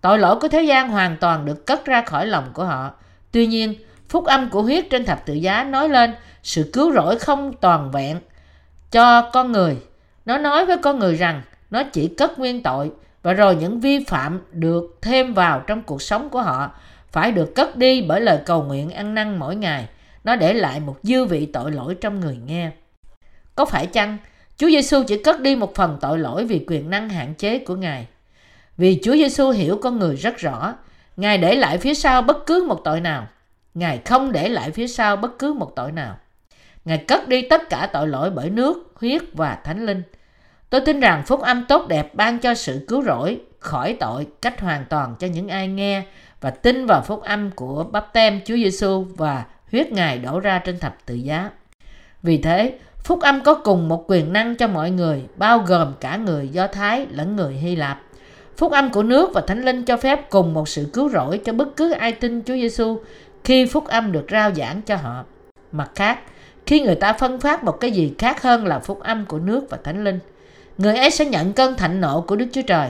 [0.00, 2.90] Tội lỗi của thế gian hoàn toàn được cất ra khỏi lòng của họ.
[3.32, 3.74] Tuy nhiên,
[4.08, 7.90] phúc âm của huyết trên thập tự giá nói lên sự cứu rỗi không toàn
[7.90, 8.20] vẹn
[8.90, 9.76] cho con người.
[10.24, 12.90] Nó nói với con người rằng nó chỉ cất nguyên tội
[13.22, 16.70] và rồi những vi phạm được thêm vào trong cuộc sống của họ
[17.12, 19.88] phải được cất đi bởi lời cầu nguyện ăn năn mỗi ngày.
[20.24, 22.70] Nó để lại một dư vị tội lỗi trong người nghe.
[23.54, 24.18] Có phải chăng
[24.60, 27.74] Chúa Giêsu chỉ cất đi một phần tội lỗi vì quyền năng hạn chế của
[27.74, 28.06] Ngài.
[28.76, 30.74] Vì Chúa Giêsu hiểu con người rất rõ,
[31.16, 33.26] Ngài để lại phía sau bất cứ một tội nào.
[33.74, 36.16] Ngài không để lại phía sau bất cứ một tội nào.
[36.84, 40.02] Ngài cất đi tất cả tội lỗi bởi nước, huyết và thánh linh.
[40.70, 44.60] Tôi tin rằng phúc âm tốt đẹp ban cho sự cứu rỗi khỏi tội cách
[44.60, 46.02] hoàn toàn cho những ai nghe
[46.40, 50.58] và tin vào phúc âm của bắp tem Chúa Giêsu và huyết Ngài đổ ra
[50.58, 51.50] trên thập tự giá.
[52.22, 56.16] Vì thế, phúc âm có cùng một quyền năng cho mọi người, bao gồm cả
[56.16, 58.00] người Do Thái lẫn người Hy Lạp.
[58.56, 61.52] Phúc âm của nước và Thánh Linh cho phép cùng một sự cứu rỗi cho
[61.52, 62.98] bất cứ ai tin Chúa Giêsu
[63.44, 65.24] khi phúc âm được rao giảng cho họ.
[65.72, 66.18] Mặt khác,
[66.66, 69.70] khi người ta phân phát một cái gì khác hơn là phúc âm của nước
[69.70, 70.18] và Thánh Linh,
[70.78, 72.88] người ấy sẽ nhận cơn thạnh nộ của Đức Chúa Trời.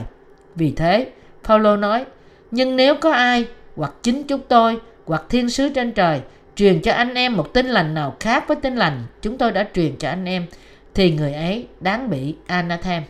[0.55, 1.07] Vì thế,
[1.43, 2.05] Phaolô nói,
[2.51, 6.21] nhưng nếu có ai hoặc chính chúng tôi hoặc thiên sứ trên trời
[6.55, 9.67] truyền cho anh em một tin lành nào khác với tin lành chúng tôi đã
[9.73, 10.45] truyền cho anh em
[10.93, 13.03] thì người ấy đáng bị anathem.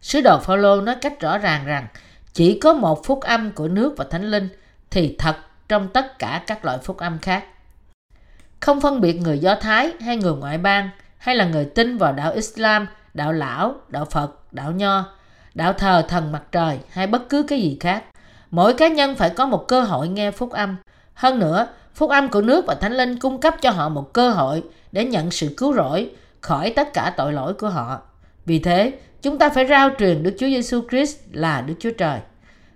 [0.00, 1.86] Sứ đồ Phaolô nói cách rõ ràng rằng
[2.32, 4.48] chỉ có một phúc âm của nước và thánh linh
[4.90, 5.36] thì thật
[5.68, 7.44] trong tất cả các loại phúc âm khác.
[8.60, 12.12] Không phân biệt người Do Thái hay người ngoại bang hay là người tin vào
[12.12, 15.04] đạo Islam, đạo lão, đạo Phật, đạo Nho,
[15.54, 18.04] đạo thờ thần mặt trời hay bất cứ cái gì khác.
[18.50, 20.76] Mỗi cá nhân phải có một cơ hội nghe phúc âm.
[21.20, 24.30] Hơn nữa, phúc âm của nước và thánh linh cung cấp cho họ một cơ
[24.30, 28.00] hội để nhận sự cứu rỗi khỏi tất cả tội lỗi của họ.
[28.46, 32.20] Vì thế, chúng ta phải rao truyền Đức Chúa Giêsu Christ là Đức Chúa Trời,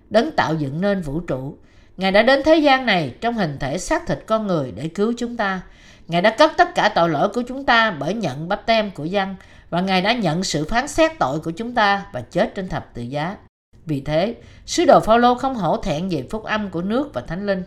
[0.09, 1.57] đấng tạo dựng nên vũ trụ.
[1.97, 5.13] Ngài đã đến thế gian này trong hình thể xác thịt con người để cứu
[5.17, 5.61] chúng ta.
[6.07, 9.05] Ngài đã cất tất cả tội lỗi của chúng ta bởi nhận bắp tem của
[9.05, 9.35] dân
[9.69, 12.93] và Ngài đã nhận sự phán xét tội của chúng ta và chết trên thập
[12.93, 13.37] tự giá.
[13.85, 17.45] Vì thế, sứ đồ Phaolô không hổ thẹn về phúc âm của nước và thánh
[17.45, 17.63] linh.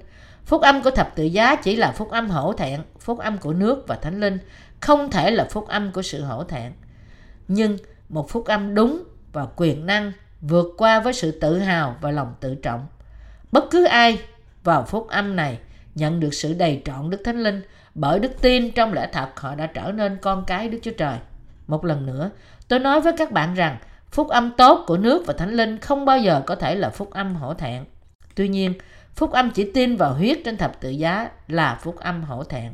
[0.48, 3.52] Phúc âm của thập tự giá chỉ là phúc âm hổ thẹn, phúc âm của
[3.52, 4.38] nước và thánh linh,
[4.80, 6.72] không thể là phúc âm của sự hổ thẹn.
[7.48, 7.76] Nhưng
[8.08, 12.34] một phúc âm đúng và quyền năng vượt qua với sự tự hào và lòng
[12.40, 12.86] tự trọng.
[13.52, 14.18] Bất cứ ai
[14.64, 15.58] vào phúc âm này
[15.94, 17.62] nhận được sự đầy trọn Đức Thánh Linh
[17.94, 21.18] bởi đức tin trong lẽ thật họ đã trở nên con cái Đức Chúa Trời.
[21.66, 22.30] Một lần nữa,
[22.68, 23.76] tôi nói với các bạn rằng
[24.10, 27.10] phúc âm tốt của nước và thánh linh không bao giờ có thể là phúc
[27.10, 27.84] âm hổ thẹn.
[28.34, 28.74] Tuy nhiên,
[29.18, 32.72] phúc âm chỉ tin vào huyết trên thập tự giá là phúc âm hổ thẹn.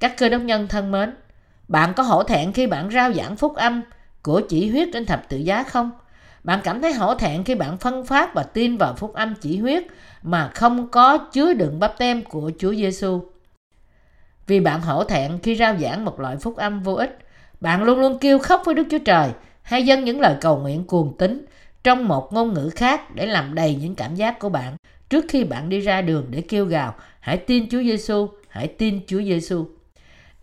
[0.00, 1.14] Các cơ đốc nhân thân mến,
[1.68, 3.82] bạn có hổ thẹn khi bạn rao giảng phúc âm
[4.22, 5.90] của chỉ huyết trên thập tự giá không?
[6.44, 9.58] Bạn cảm thấy hổ thẹn khi bạn phân phát và tin vào phúc âm chỉ
[9.58, 9.82] huyết
[10.22, 13.22] mà không có chứa đựng bắp tem của Chúa Giêsu.
[14.46, 17.18] Vì bạn hổ thẹn khi rao giảng một loại phúc âm vô ích,
[17.60, 19.30] bạn luôn luôn kêu khóc với Đức Chúa Trời
[19.62, 21.46] hay dâng những lời cầu nguyện cuồng tín
[21.84, 24.76] trong một ngôn ngữ khác để làm đầy những cảm giác của bạn
[25.10, 29.00] trước khi bạn đi ra đường để kêu gào hãy tin Chúa Giêsu, hãy tin
[29.06, 29.66] Chúa Giêsu.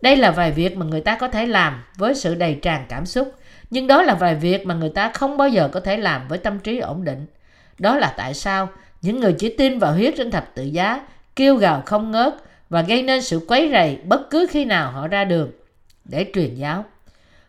[0.00, 3.06] Đây là vài việc mà người ta có thể làm với sự đầy tràn cảm
[3.06, 3.34] xúc,
[3.70, 6.38] nhưng đó là vài việc mà người ta không bao giờ có thể làm với
[6.38, 7.26] tâm trí ổn định.
[7.78, 8.68] Đó là tại sao
[9.02, 12.34] những người chỉ tin vào huyết trên thập tự giá, kêu gào không ngớt
[12.70, 15.50] và gây nên sự quấy rầy bất cứ khi nào họ ra đường
[16.04, 16.84] để truyền giáo.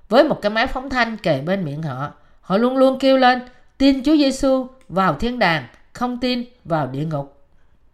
[0.09, 3.41] Với một cái máy phóng thanh kề bên miệng họ, họ luôn luôn kêu lên
[3.77, 5.63] tin Chúa Giêsu vào thiên đàng,
[5.97, 7.45] không tin vào địa ngục.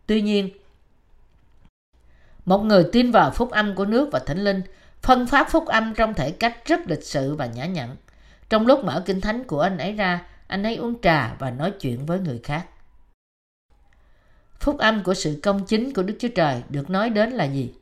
[0.05, 0.49] Tuy nhiên,
[2.45, 4.61] một người tin vào phúc âm của nước và thánh linh
[5.01, 7.95] phân phát phúc âm trong thể cách rất lịch sự và nhã nhặn.
[8.49, 11.71] Trong lúc mở kinh thánh của anh ấy ra, anh ấy uống trà và nói
[11.71, 12.65] chuyện với người khác.
[14.59, 17.73] Phúc âm của sự công chính của Đức Chúa Trời được nói đến là gì?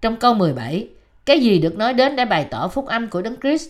[0.00, 0.88] Trong câu 17,
[1.24, 3.68] cái gì được nói đến để bày tỏ phúc âm của Đấng Christ?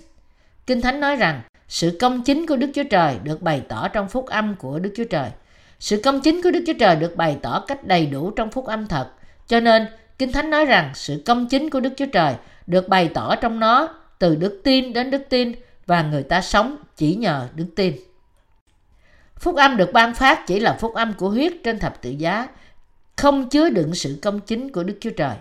[0.67, 4.09] Kinh Thánh nói rằng sự công chính của Đức Chúa Trời được bày tỏ trong
[4.09, 5.31] phúc âm của Đức Chúa Trời.
[5.79, 8.67] Sự công chính của Đức Chúa Trời được bày tỏ cách đầy đủ trong phúc
[8.67, 9.11] âm thật.
[9.47, 9.87] Cho nên,
[10.19, 12.35] Kinh Thánh nói rằng sự công chính của Đức Chúa Trời
[12.67, 13.89] được bày tỏ trong nó
[14.19, 15.53] từ đức tin đến đức tin
[15.87, 17.97] và người ta sống chỉ nhờ đức tin.
[19.37, 22.49] Phúc âm được ban phát chỉ là phúc âm của huyết trên thập tự giá,
[23.17, 25.37] không chứa đựng sự công chính của Đức Chúa Trời.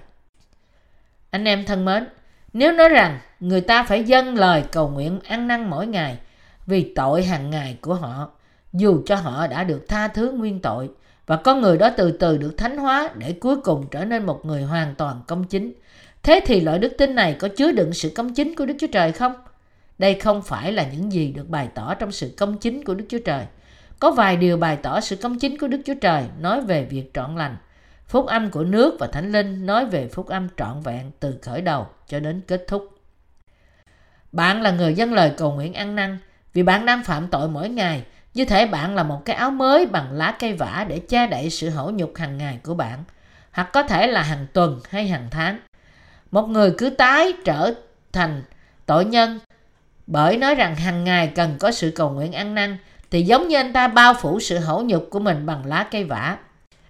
[1.30, 2.08] Anh em thân mến,
[2.54, 6.18] nếu nói rằng người ta phải dâng lời cầu nguyện ăn năn mỗi ngày
[6.66, 8.30] vì tội hàng ngày của họ,
[8.74, 10.90] dù cho họ đã được tha thứ nguyên tội,
[11.26, 14.46] và con người đó từ từ được thánh hóa để cuối cùng trở nên một
[14.46, 15.74] người hoàn toàn công chính.
[16.24, 18.88] Thế thì loại đức tin này có chứa đựng sự công chính của Đức Chúa
[18.88, 19.34] Trời không?
[19.98, 23.06] Đây không phải là những gì được bày tỏ trong sự công chính của Đức
[23.10, 23.46] Chúa Trời.
[24.00, 27.12] Có vài điều bày tỏ sự công chính của Đức Chúa Trời nói về việc
[27.14, 27.58] trọn lành.
[28.08, 31.62] Phúc âm của nước và Thánh Linh nói về phúc âm trọn vẹn từ khởi
[31.62, 33.00] đầu cho đến kết thúc.
[34.32, 36.18] Bạn là người dân lời cầu nguyện ăn năn,
[36.54, 38.04] vì bạn đang phạm tội mỗi ngày.
[38.38, 41.50] Như thể bạn là một cái áo mới bằng lá cây vả để che đậy
[41.50, 43.04] sự hổ nhục hàng ngày của bạn.
[43.52, 45.60] Hoặc có thể là hàng tuần hay hàng tháng.
[46.32, 47.74] Một người cứ tái trở
[48.14, 48.44] thành
[48.86, 49.40] tội nhân
[50.08, 52.78] bởi nói rằng hàng ngày cần có sự cầu nguyện ăn năn
[53.12, 56.04] thì giống như anh ta bao phủ sự hổ nhục của mình bằng lá cây
[56.04, 56.38] vả.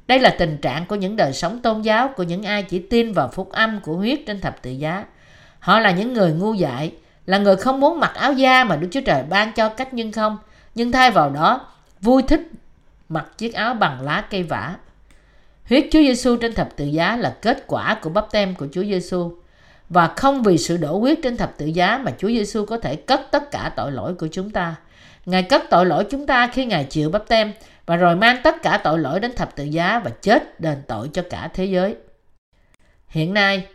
[0.07, 3.13] Đây là tình trạng của những đời sống tôn giáo của những ai chỉ tin
[3.13, 5.05] vào phúc âm của huyết trên thập tự giá.
[5.59, 6.91] Họ là những người ngu dại,
[7.25, 10.11] là người không muốn mặc áo da mà Đức Chúa Trời ban cho cách nhưng
[10.11, 10.37] không,
[10.77, 11.67] nhưng thay vào đó
[12.01, 12.47] vui thích
[13.09, 14.75] mặc chiếc áo bằng lá cây vả.
[15.69, 18.83] Huyết Chúa Giêsu trên thập tự giá là kết quả của bắp tem của Chúa
[18.83, 19.31] Giêsu
[19.89, 22.95] và không vì sự đổ huyết trên thập tự giá mà Chúa Giêsu có thể
[22.95, 24.75] cất tất cả tội lỗi của chúng ta.
[25.25, 27.53] Ngài cất tội lỗi chúng ta khi Ngài chịu bắp tem
[27.85, 31.09] và rồi mang tất cả tội lỗi đến thập tự giá và chết đền tội
[31.13, 31.95] cho cả thế giới.
[33.07, 33.67] Hiện nay,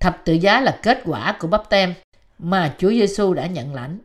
[0.00, 1.94] thập tự giá là kết quả của bắp tem
[2.38, 3.98] mà Chúa Giêsu đã nhận lãnh.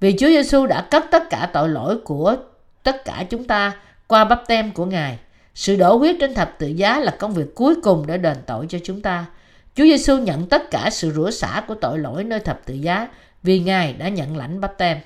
[0.00, 2.36] Vì Chúa Giêsu đã cất tất cả tội lỗi của
[2.82, 3.72] tất cả chúng ta
[4.06, 5.18] qua bắp tem của Ngài.
[5.54, 8.66] Sự đổ huyết trên thập tự giá là công việc cuối cùng để đền tội
[8.68, 9.26] cho chúng ta.
[9.74, 13.08] Chúa Giêsu nhận tất cả sự rửa xả của tội lỗi nơi thập tự giá
[13.42, 14.98] vì Ngài đã nhận lãnh bắp tem.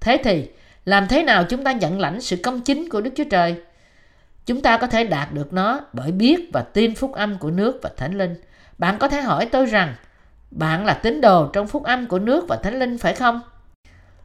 [0.00, 0.48] Thế thì,
[0.84, 3.56] làm thế nào chúng ta nhận lãnh sự công chính của Đức Chúa Trời?
[4.46, 7.78] Chúng ta có thể đạt được nó bởi biết và tin phúc âm của nước
[7.82, 8.34] và thánh linh.
[8.78, 9.94] Bạn có thể hỏi tôi rằng,
[10.50, 13.40] bạn là tín đồ trong phúc âm của nước và thánh linh phải không?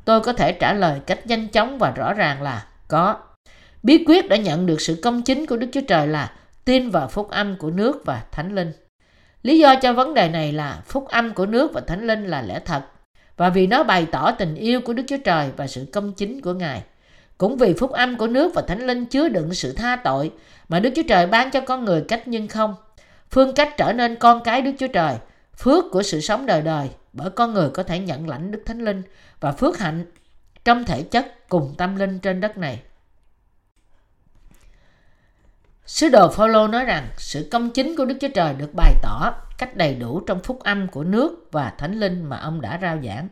[0.05, 3.15] Tôi có thể trả lời cách nhanh chóng và rõ ràng là có.
[3.83, 6.31] Bí quyết đã nhận được sự công chính của Đức Chúa Trời là
[6.65, 8.71] tin vào phúc âm của nước và thánh linh.
[9.43, 12.41] Lý do cho vấn đề này là phúc âm của nước và thánh linh là
[12.41, 12.81] lẽ thật
[13.37, 16.41] và vì nó bày tỏ tình yêu của Đức Chúa Trời và sự công chính
[16.41, 16.83] của Ngài.
[17.37, 20.31] Cũng vì phúc âm của nước và thánh linh chứa đựng sự tha tội
[20.69, 22.75] mà Đức Chúa Trời ban cho con người cách nhân không.
[23.31, 25.15] Phương cách trở nên con cái Đức Chúa Trời,
[25.57, 28.79] phước của sự sống đời đời bởi con người có thể nhận lãnh Đức Thánh
[28.79, 29.03] Linh
[29.39, 30.05] và phước hạnh
[30.65, 32.81] trong thể chất cùng tâm linh trên đất này.
[35.86, 39.33] Sứ đồ Phaolô nói rằng sự công chính của Đức Chúa Trời được bày tỏ
[39.57, 42.97] cách đầy đủ trong phúc âm của nước và thánh linh mà ông đã rao
[43.03, 43.27] giảng.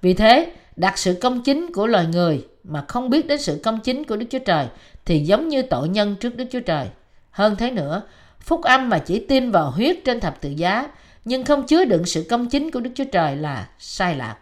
[0.00, 3.80] Vì thế, đặt sự công chính của loài người mà không biết đến sự công
[3.80, 4.66] chính của Đức Chúa Trời
[5.04, 6.88] thì giống như tội nhân trước Đức Chúa Trời.
[7.30, 8.02] Hơn thế nữa,
[8.40, 10.88] phúc âm mà chỉ tin vào huyết trên thập tự giá
[11.24, 14.36] nhưng không chứa đựng sự công chính của Đức Chúa Trời là sai lạc.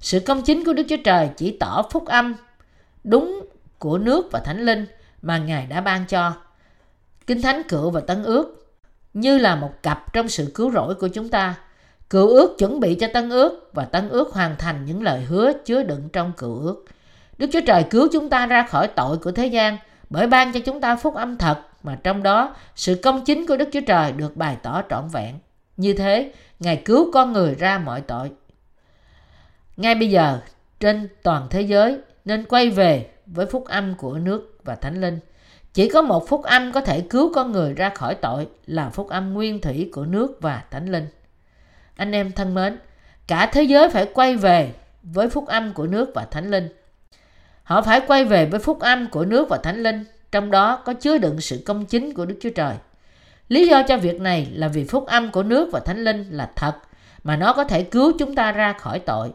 [0.00, 2.34] Sự công chính của Đức Chúa Trời chỉ tỏ phúc âm
[3.04, 3.46] đúng
[3.78, 4.86] của nước và thánh linh
[5.22, 6.32] mà Ngài đã ban cho.
[7.26, 8.72] Kinh Thánh Cựu và Tân Ước
[9.14, 11.54] như là một cặp trong sự cứu rỗi của chúng ta.
[12.10, 15.52] Cựu ước chuẩn bị cho Tân ước và Tân ước hoàn thành những lời hứa
[15.64, 16.84] chứa đựng trong cựu ước.
[17.38, 19.78] Đức Chúa Trời cứu chúng ta ra khỏi tội của thế gian
[20.10, 23.56] bởi ban cho chúng ta phúc âm thật mà trong đó sự công chính của
[23.56, 25.34] Đức Chúa Trời được bày tỏ trọn vẹn.
[25.76, 28.30] Như thế, Ngài cứu con người ra mọi tội.
[29.80, 30.40] Ngay bây giờ,
[30.80, 35.18] trên toàn thế giới nên quay về với phúc âm của nước và thánh linh.
[35.74, 39.08] Chỉ có một phúc âm có thể cứu con người ra khỏi tội là phúc
[39.08, 41.06] âm nguyên thủy của nước và thánh linh.
[41.96, 42.78] Anh em thân mến,
[43.26, 44.72] cả thế giới phải quay về
[45.02, 46.68] với phúc âm của nước và thánh linh.
[47.62, 50.92] Họ phải quay về với phúc âm của nước và thánh linh, trong đó có
[50.92, 52.74] chứa đựng sự công chính của Đức Chúa Trời.
[53.48, 56.50] Lý do cho việc này là vì phúc âm của nước và thánh linh là
[56.56, 56.74] thật
[57.24, 59.32] mà nó có thể cứu chúng ta ra khỏi tội.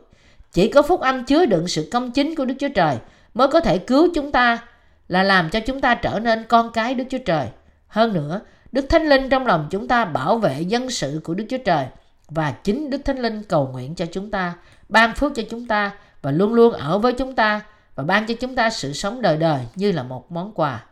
[0.56, 2.98] Chỉ có phúc âm chứa đựng sự công chính của Đức Chúa Trời
[3.34, 4.60] mới có thể cứu chúng ta
[5.08, 7.48] là làm cho chúng ta trở nên con cái Đức Chúa Trời.
[7.88, 8.42] Hơn nữa,
[8.72, 11.86] Đức Thánh Linh trong lòng chúng ta bảo vệ dân sự của Đức Chúa Trời
[12.30, 14.54] và chính Đức Thánh Linh cầu nguyện cho chúng ta,
[14.90, 15.92] ban phước cho chúng ta
[16.22, 17.62] và luôn luôn ở với chúng ta
[17.96, 20.84] và ban cho chúng ta sự sống đời đời như là một món quà.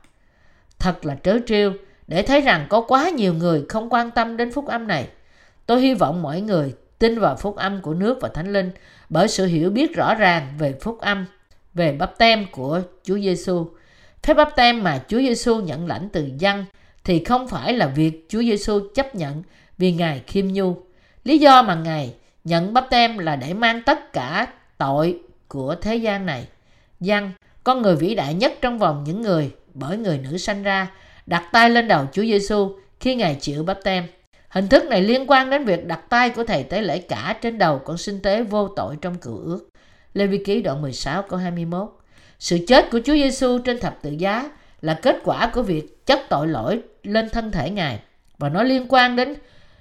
[0.79, 1.73] Thật là trớ trêu
[2.07, 5.07] để thấy rằng có quá nhiều người không quan tâm đến phúc âm này.
[5.65, 8.71] Tôi hy vọng mọi người tin vào phúc âm của nước và Thánh Linh
[9.13, 11.25] bởi sự hiểu biết rõ ràng về phúc âm,
[11.73, 13.67] về bắp tem của Chúa Giêsu.
[14.23, 16.65] Phép bắp tem mà Chúa Giêsu nhận lãnh từ dân
[17.03, 19.43] thì không phải là việc Chúa Giêsu chấp nhận
[19.77, 20.75] vì Ngài khiêm nhu.
[21.23, 24.47] Lý do mà Ngài nhận bắp tem là để mang tất cả
[24.77, 26.47] tội của thế gian này.
[26.99, 27.31] Dân,
[27.63, 30.91] con người vĩ đại nhất trong vòng những người bởi người nữ sanh ra,
[31.25, 34.07] đặt tay lên đầu Chúa Giêsu khi Ngài chịu bắp tem.
[34.53, 37.57] Hình thức này liên quan đến việc đặt tay của thầy tế lễ cả trên
[37.57, 39.69] đầu con sinh tế vô tội trong cựu ước.
[40.13, 41.97] Lê Vi Ký đoạn 16 câu 21
[42.39, 44.49] Sự chết của Chúa Giêsu trên thập tự giá
[44.81, 47.99] là kết quả của việc chất tội lỗi lên thân thể Ngài
[48.37, 49.35] và nó liên quan đến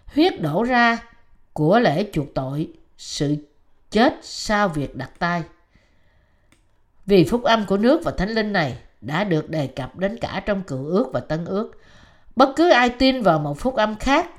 [0.06, 0.98] huyết đổ ra
[1.52, 2.68] của lễ chuộc tội,
[2.98, 3.36] sự
[3.90, 5.42] chết sau việc đặt tay.
[7.06, 10.42] Vì phúc âm của nước và thánh linh này đã được đề cập đến cả
[10.46, 11.72] trong cựu ước và tân ước.
[12.36, 14.30] Bất cứ ai tin vào một phúc âm khác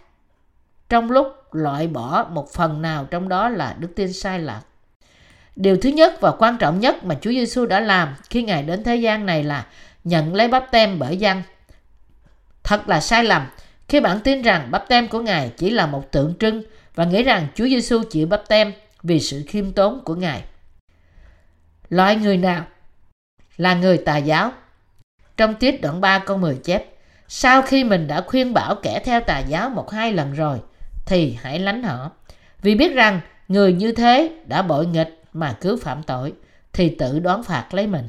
[0.94, 4.62] trong lúc loại bỏ một phần nào trong đó là đức tin sai lạc.
[5.56, 8.84] Điều thứ nhất và quan trọng nhất mà Chúa Giêsu đã làm khi Ngài đến
[8.84, 9.66] thế gian này là
[10.04, 11.42] nhận lấy bắp tem bởi dân.
[12.64, 13.48] Thật là sai lầm
[13.88, 16.64] khi bạn tin rằng bắp tem của Ngài chỉ là một tượng trưng
[16.96, 18.74] và nghĩ rằng Chúa Giêsu chịu bắp tem
[19.04, 20.44] vì sự khiêm tốn của Ngài.
[21.90, 22.66] Loại người nào
[23.58, 24.52] là người tà giáo?
[25.38, 26.86] Trong tiết đoạn 3 câu 10 chép,
[27.28, 30.60] sau khi mình đã khuyên bảo kẻ theo tà giáo một hai lần rồi,
[31.06, 32.12] thì hãy lánh họ.
[32.62, 36.34] Vì biết rằng người như thế đã bội nghịch mà cứ phạm tội,
[36.74, 38.08] thì tự đoán phạt lấy mình.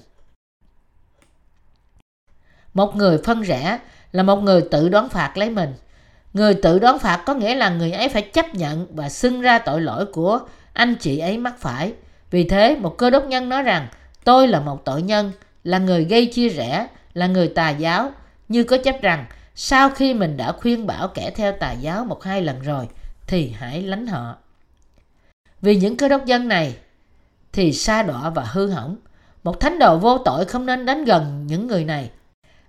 [2.74, 3.78] Một người phân rẽ
[4.12, 5.74] là một người tự đoán phạt lấy mình.
[6.32, 9.58] Người tự đoán phạt có nghĩa là người ấy phải chấp nhận và xưng ra
[9.58, 10.40] tội lỗi của
[10.72, 11.92] anh chị ấy mắc phải.
[12.30, 13.88] Vì thế, một cơ đốc nhân nói rằng
[14.24, 15.32] tôi là một tội nhân,
[15.64, 18.12] là người gây chia rẽ, là người tà giáo,
[18.48, 22.22] như có chấp rằng sau khi mình đã khuyên bảo kẻ theo tà giáo một
[22.22, 22.88] hai lần rồi,
[23.26, 24.36] thì hãy lánh họ.
[25.62, 26.76] Vì những cơ đốc dân này
[27.52, 28.96] thì sa đọa và hư hỏng.
[29.42, 32.10] Một thánh đồ vô tội không nên đến gần những người này.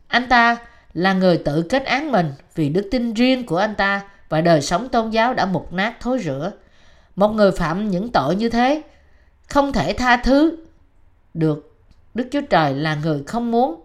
[0.08, 0.58] Anh ta
[0.94, 4.62] là người tự kết án mình vì đức tin riêng của anh ta và đời
[4.62, 6.52] sống tôn giáo đã mục nát thối rữa.
[7.16, 8.82] Một người phạm những tội như thế
[9.48, 10.58] không thể tha thứ
[11.34, 11.76] được
[12.14, 13.85] Đức Chúa Trời là người không muốn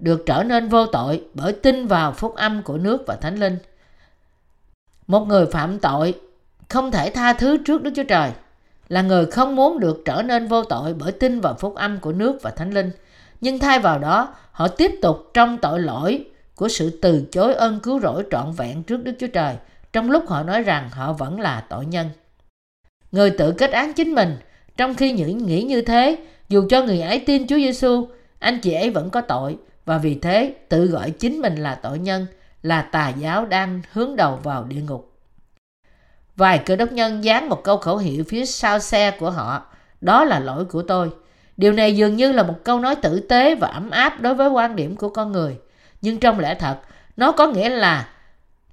[0.00, 3.58] được trở nên vô tội bởi tin vào phúc âm của nước và thánh linh.
[5.06, 6.14] Một người phạm tội
[6.68, 8.30] không thể tha thứ trước Đức Chúa Trời
[8.88, 12.12] là người không muốn được trở nên vô tội bởi tin vào phúc âm của
[12.12, 12.90] nước và thánh linh.
[13.40, 16.24] Nhưng thay vào đó, họ tiếp tục trong tội lỗi
[16.54, 19.56] của sự từ chối ơn cứu rỗi trọn vẹn trước Đức Chúa Trời,
[19.92, 22.08] trong lúc họ nói rằng họ vẫn là tội nhân.
[23.12, 24.36] Người tự kết án chính mình,
[24.76, 26.16] trong khi những nghĩ như thế,
[26.48, 30.14] dù cho người ấy tin Chúa Giêsu, anh chị ấy vẫn có tội và vì
[30.14, 32.26] thế tự gọi chính mình là tội nhân,
[32.62, 35.12] là tà giáo đang hướng đầu vào địa ngục.
[36.36, 39.66] Vài cơ đốc nhân dán một câu khẩu hiệu phía sau xe của họ,
[40.00, 41.10] đó là lỗi của tôi.
[41.56, 44.48] Điều này dường như là một câu nói tử tế và ấm áp đối với
[44.48, 45.58] quan điểm của con người.
[46.02, 46.76] Nhưng trong lẽ thật,
[47.16, 48.08] nó có nghĩa là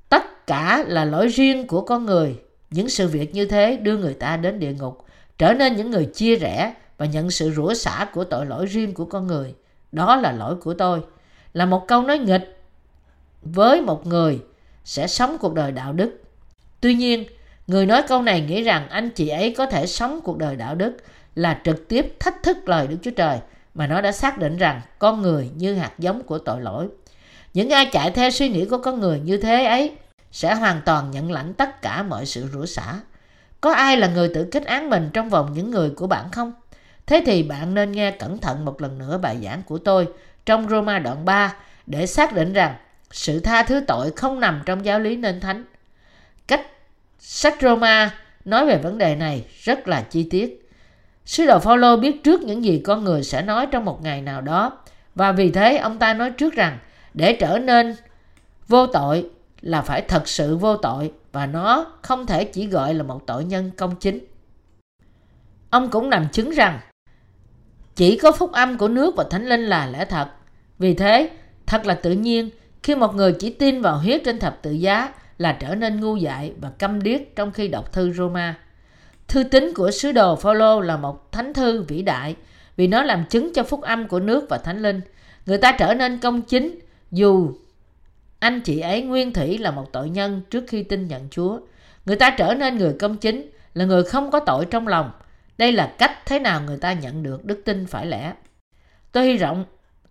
[0.10, 2.40] tất cả là lỗi riêng của con người.
[2.70, 5.06] Những sự việc như thế đưa người ta đến địa ngục,
[5.38, 8.94] trở nên những người chia rẽ và nhận sự rủa xả của tội lỗi riêng
[8.94, 9.54] của con người.
[9.92, 11.02] Đó là lỗi của tôi.
[11.54, 12.62] Là một câu nói nghịch
[13.42, 14.40] với một người
[14.84, 16.22] sẽ sống cuộc đời đạo đức.
[16.82, 17.26] Tuy nhiên,
[17.68, 20.76] người nói câu này nghĩ rằng anh chị ấy có thể sống cuộc đời đạo
[20.76, 20.98] đức
[21.36, 23.40] là trực tiếp thách thức lời Đức Chúa Trời
[23.74, 26.88] mà nó đã xác định rằng con người như hạt giống của tội lỗi.
[27.54, 29.96] Những ai chạy theo suy nghĩ của con người như thế ấy
[30.32, 33.00] sẽ hoàn toàn nhận lãnh tất cả mọi sự rủa xả.
[33.62, 36.54] Có ai là người tự kết án mình trong vòng những người của bạn không?
[37.08, 40.08] Thế thì bạn nên nghe cẩn thận một lần nữa bài giảng của tôi
[40.46, 41.56] trong Roma đoạn 3
[41.86, 42.76] để xác định rằng
[43.12, 45.64] sự tha thứ tội không nằm trong giáo lý nên thánh.
[46.48, 46.62] Cách
[47.20, 48.14] sách Roma
[48.46, 50.70] nói về vấn đề này rất là chi tiết.
[51.26, 54.42] Sứ đồ Phaolô biết trước những gì con người sẽ nói trong một ngày nào
[54.42, 54.80] đó,
[55.16, 56.80] và vì thế ông ta nói trước rằng
[57.14, 57.96] để trở nên
[58.68, 59.30] vô tội
[59.62, 63.46] là phải thật sự vô tội, và nó không thể chỉ gọi là một tội
[63.46, 64.20] nhân công chính.
[65.70, 66.80] Ông cũng làm chứng rằng
[67.98, 70.28] chỉ có phúc âm của nước và thánh linh là lẽ thật.
[70.80, 71.30] Vì thế,
[71.66, 72.50] thật là tự nhiên
[72.84, 76.16] khi một người chỉ tin vào huyết trên thập tự giá là trở nên ngu
[76.16, 78.56] dại và câm điếc trong khi đọc thư Roma.
[79.28, 82.36] Thư tín của sứ đồ Phaolô là một thánh thư vĩ đại
[82.76, 85.02] vì nó làm chứng cho phúc âm của nước và thánh linh.
[85.46, 86.80] Người ta trở nên công chính
[87.12, 87.52] dù
[88.40, 91.60] anh chị ấy nguyên thủy là một tội nhân trước khi tin nhận Chúa.
[92.06, 95.12] Người ta trở nên người công chính là người không có tội trong lòng
[95.58, 98.34] đây là cách thế nào người ta nhận được đức tin phải lẽ.
[99.12, 99.66] Tôi hy vọng,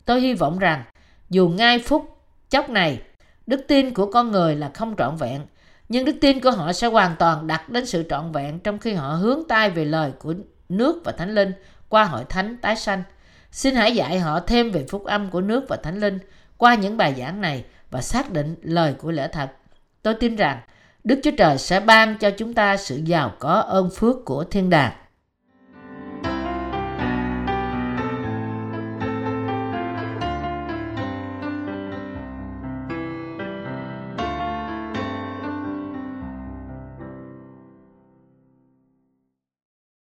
[0.05, 0.85] tôi hy vọng rằng
[1.31, 2.19] dù ngay phút
[2.51, 3.03] chốc này,
[3.47, 5.41] đức tin của con người là không trọn vẹn,
[5.89, 8.93] nhưng đức tin của họ sẽ hoàn toàn đặt đến sự trọn vẹn trong khi
[8.93, 10.35] họ hướng tay về lời của
[10.69, 11.53] nước và thánh linh
[11.89, 13.03] qua hội thánh tái sanh.
[13.51, 16.19] Xin hãy dạy họ thêm về phúc âm của nước và thánh linh
[16.57, 19.51] qua những bài giảng này và xác định lời của lẽ thật.
[20.03, 20.61] Tôi tin rằng
[21.05, 24.71] Đức Chúa Trời sẽ ban cho chúng ta sự giàu có ơn phước của thiên
[24.71, 24.93] đàng.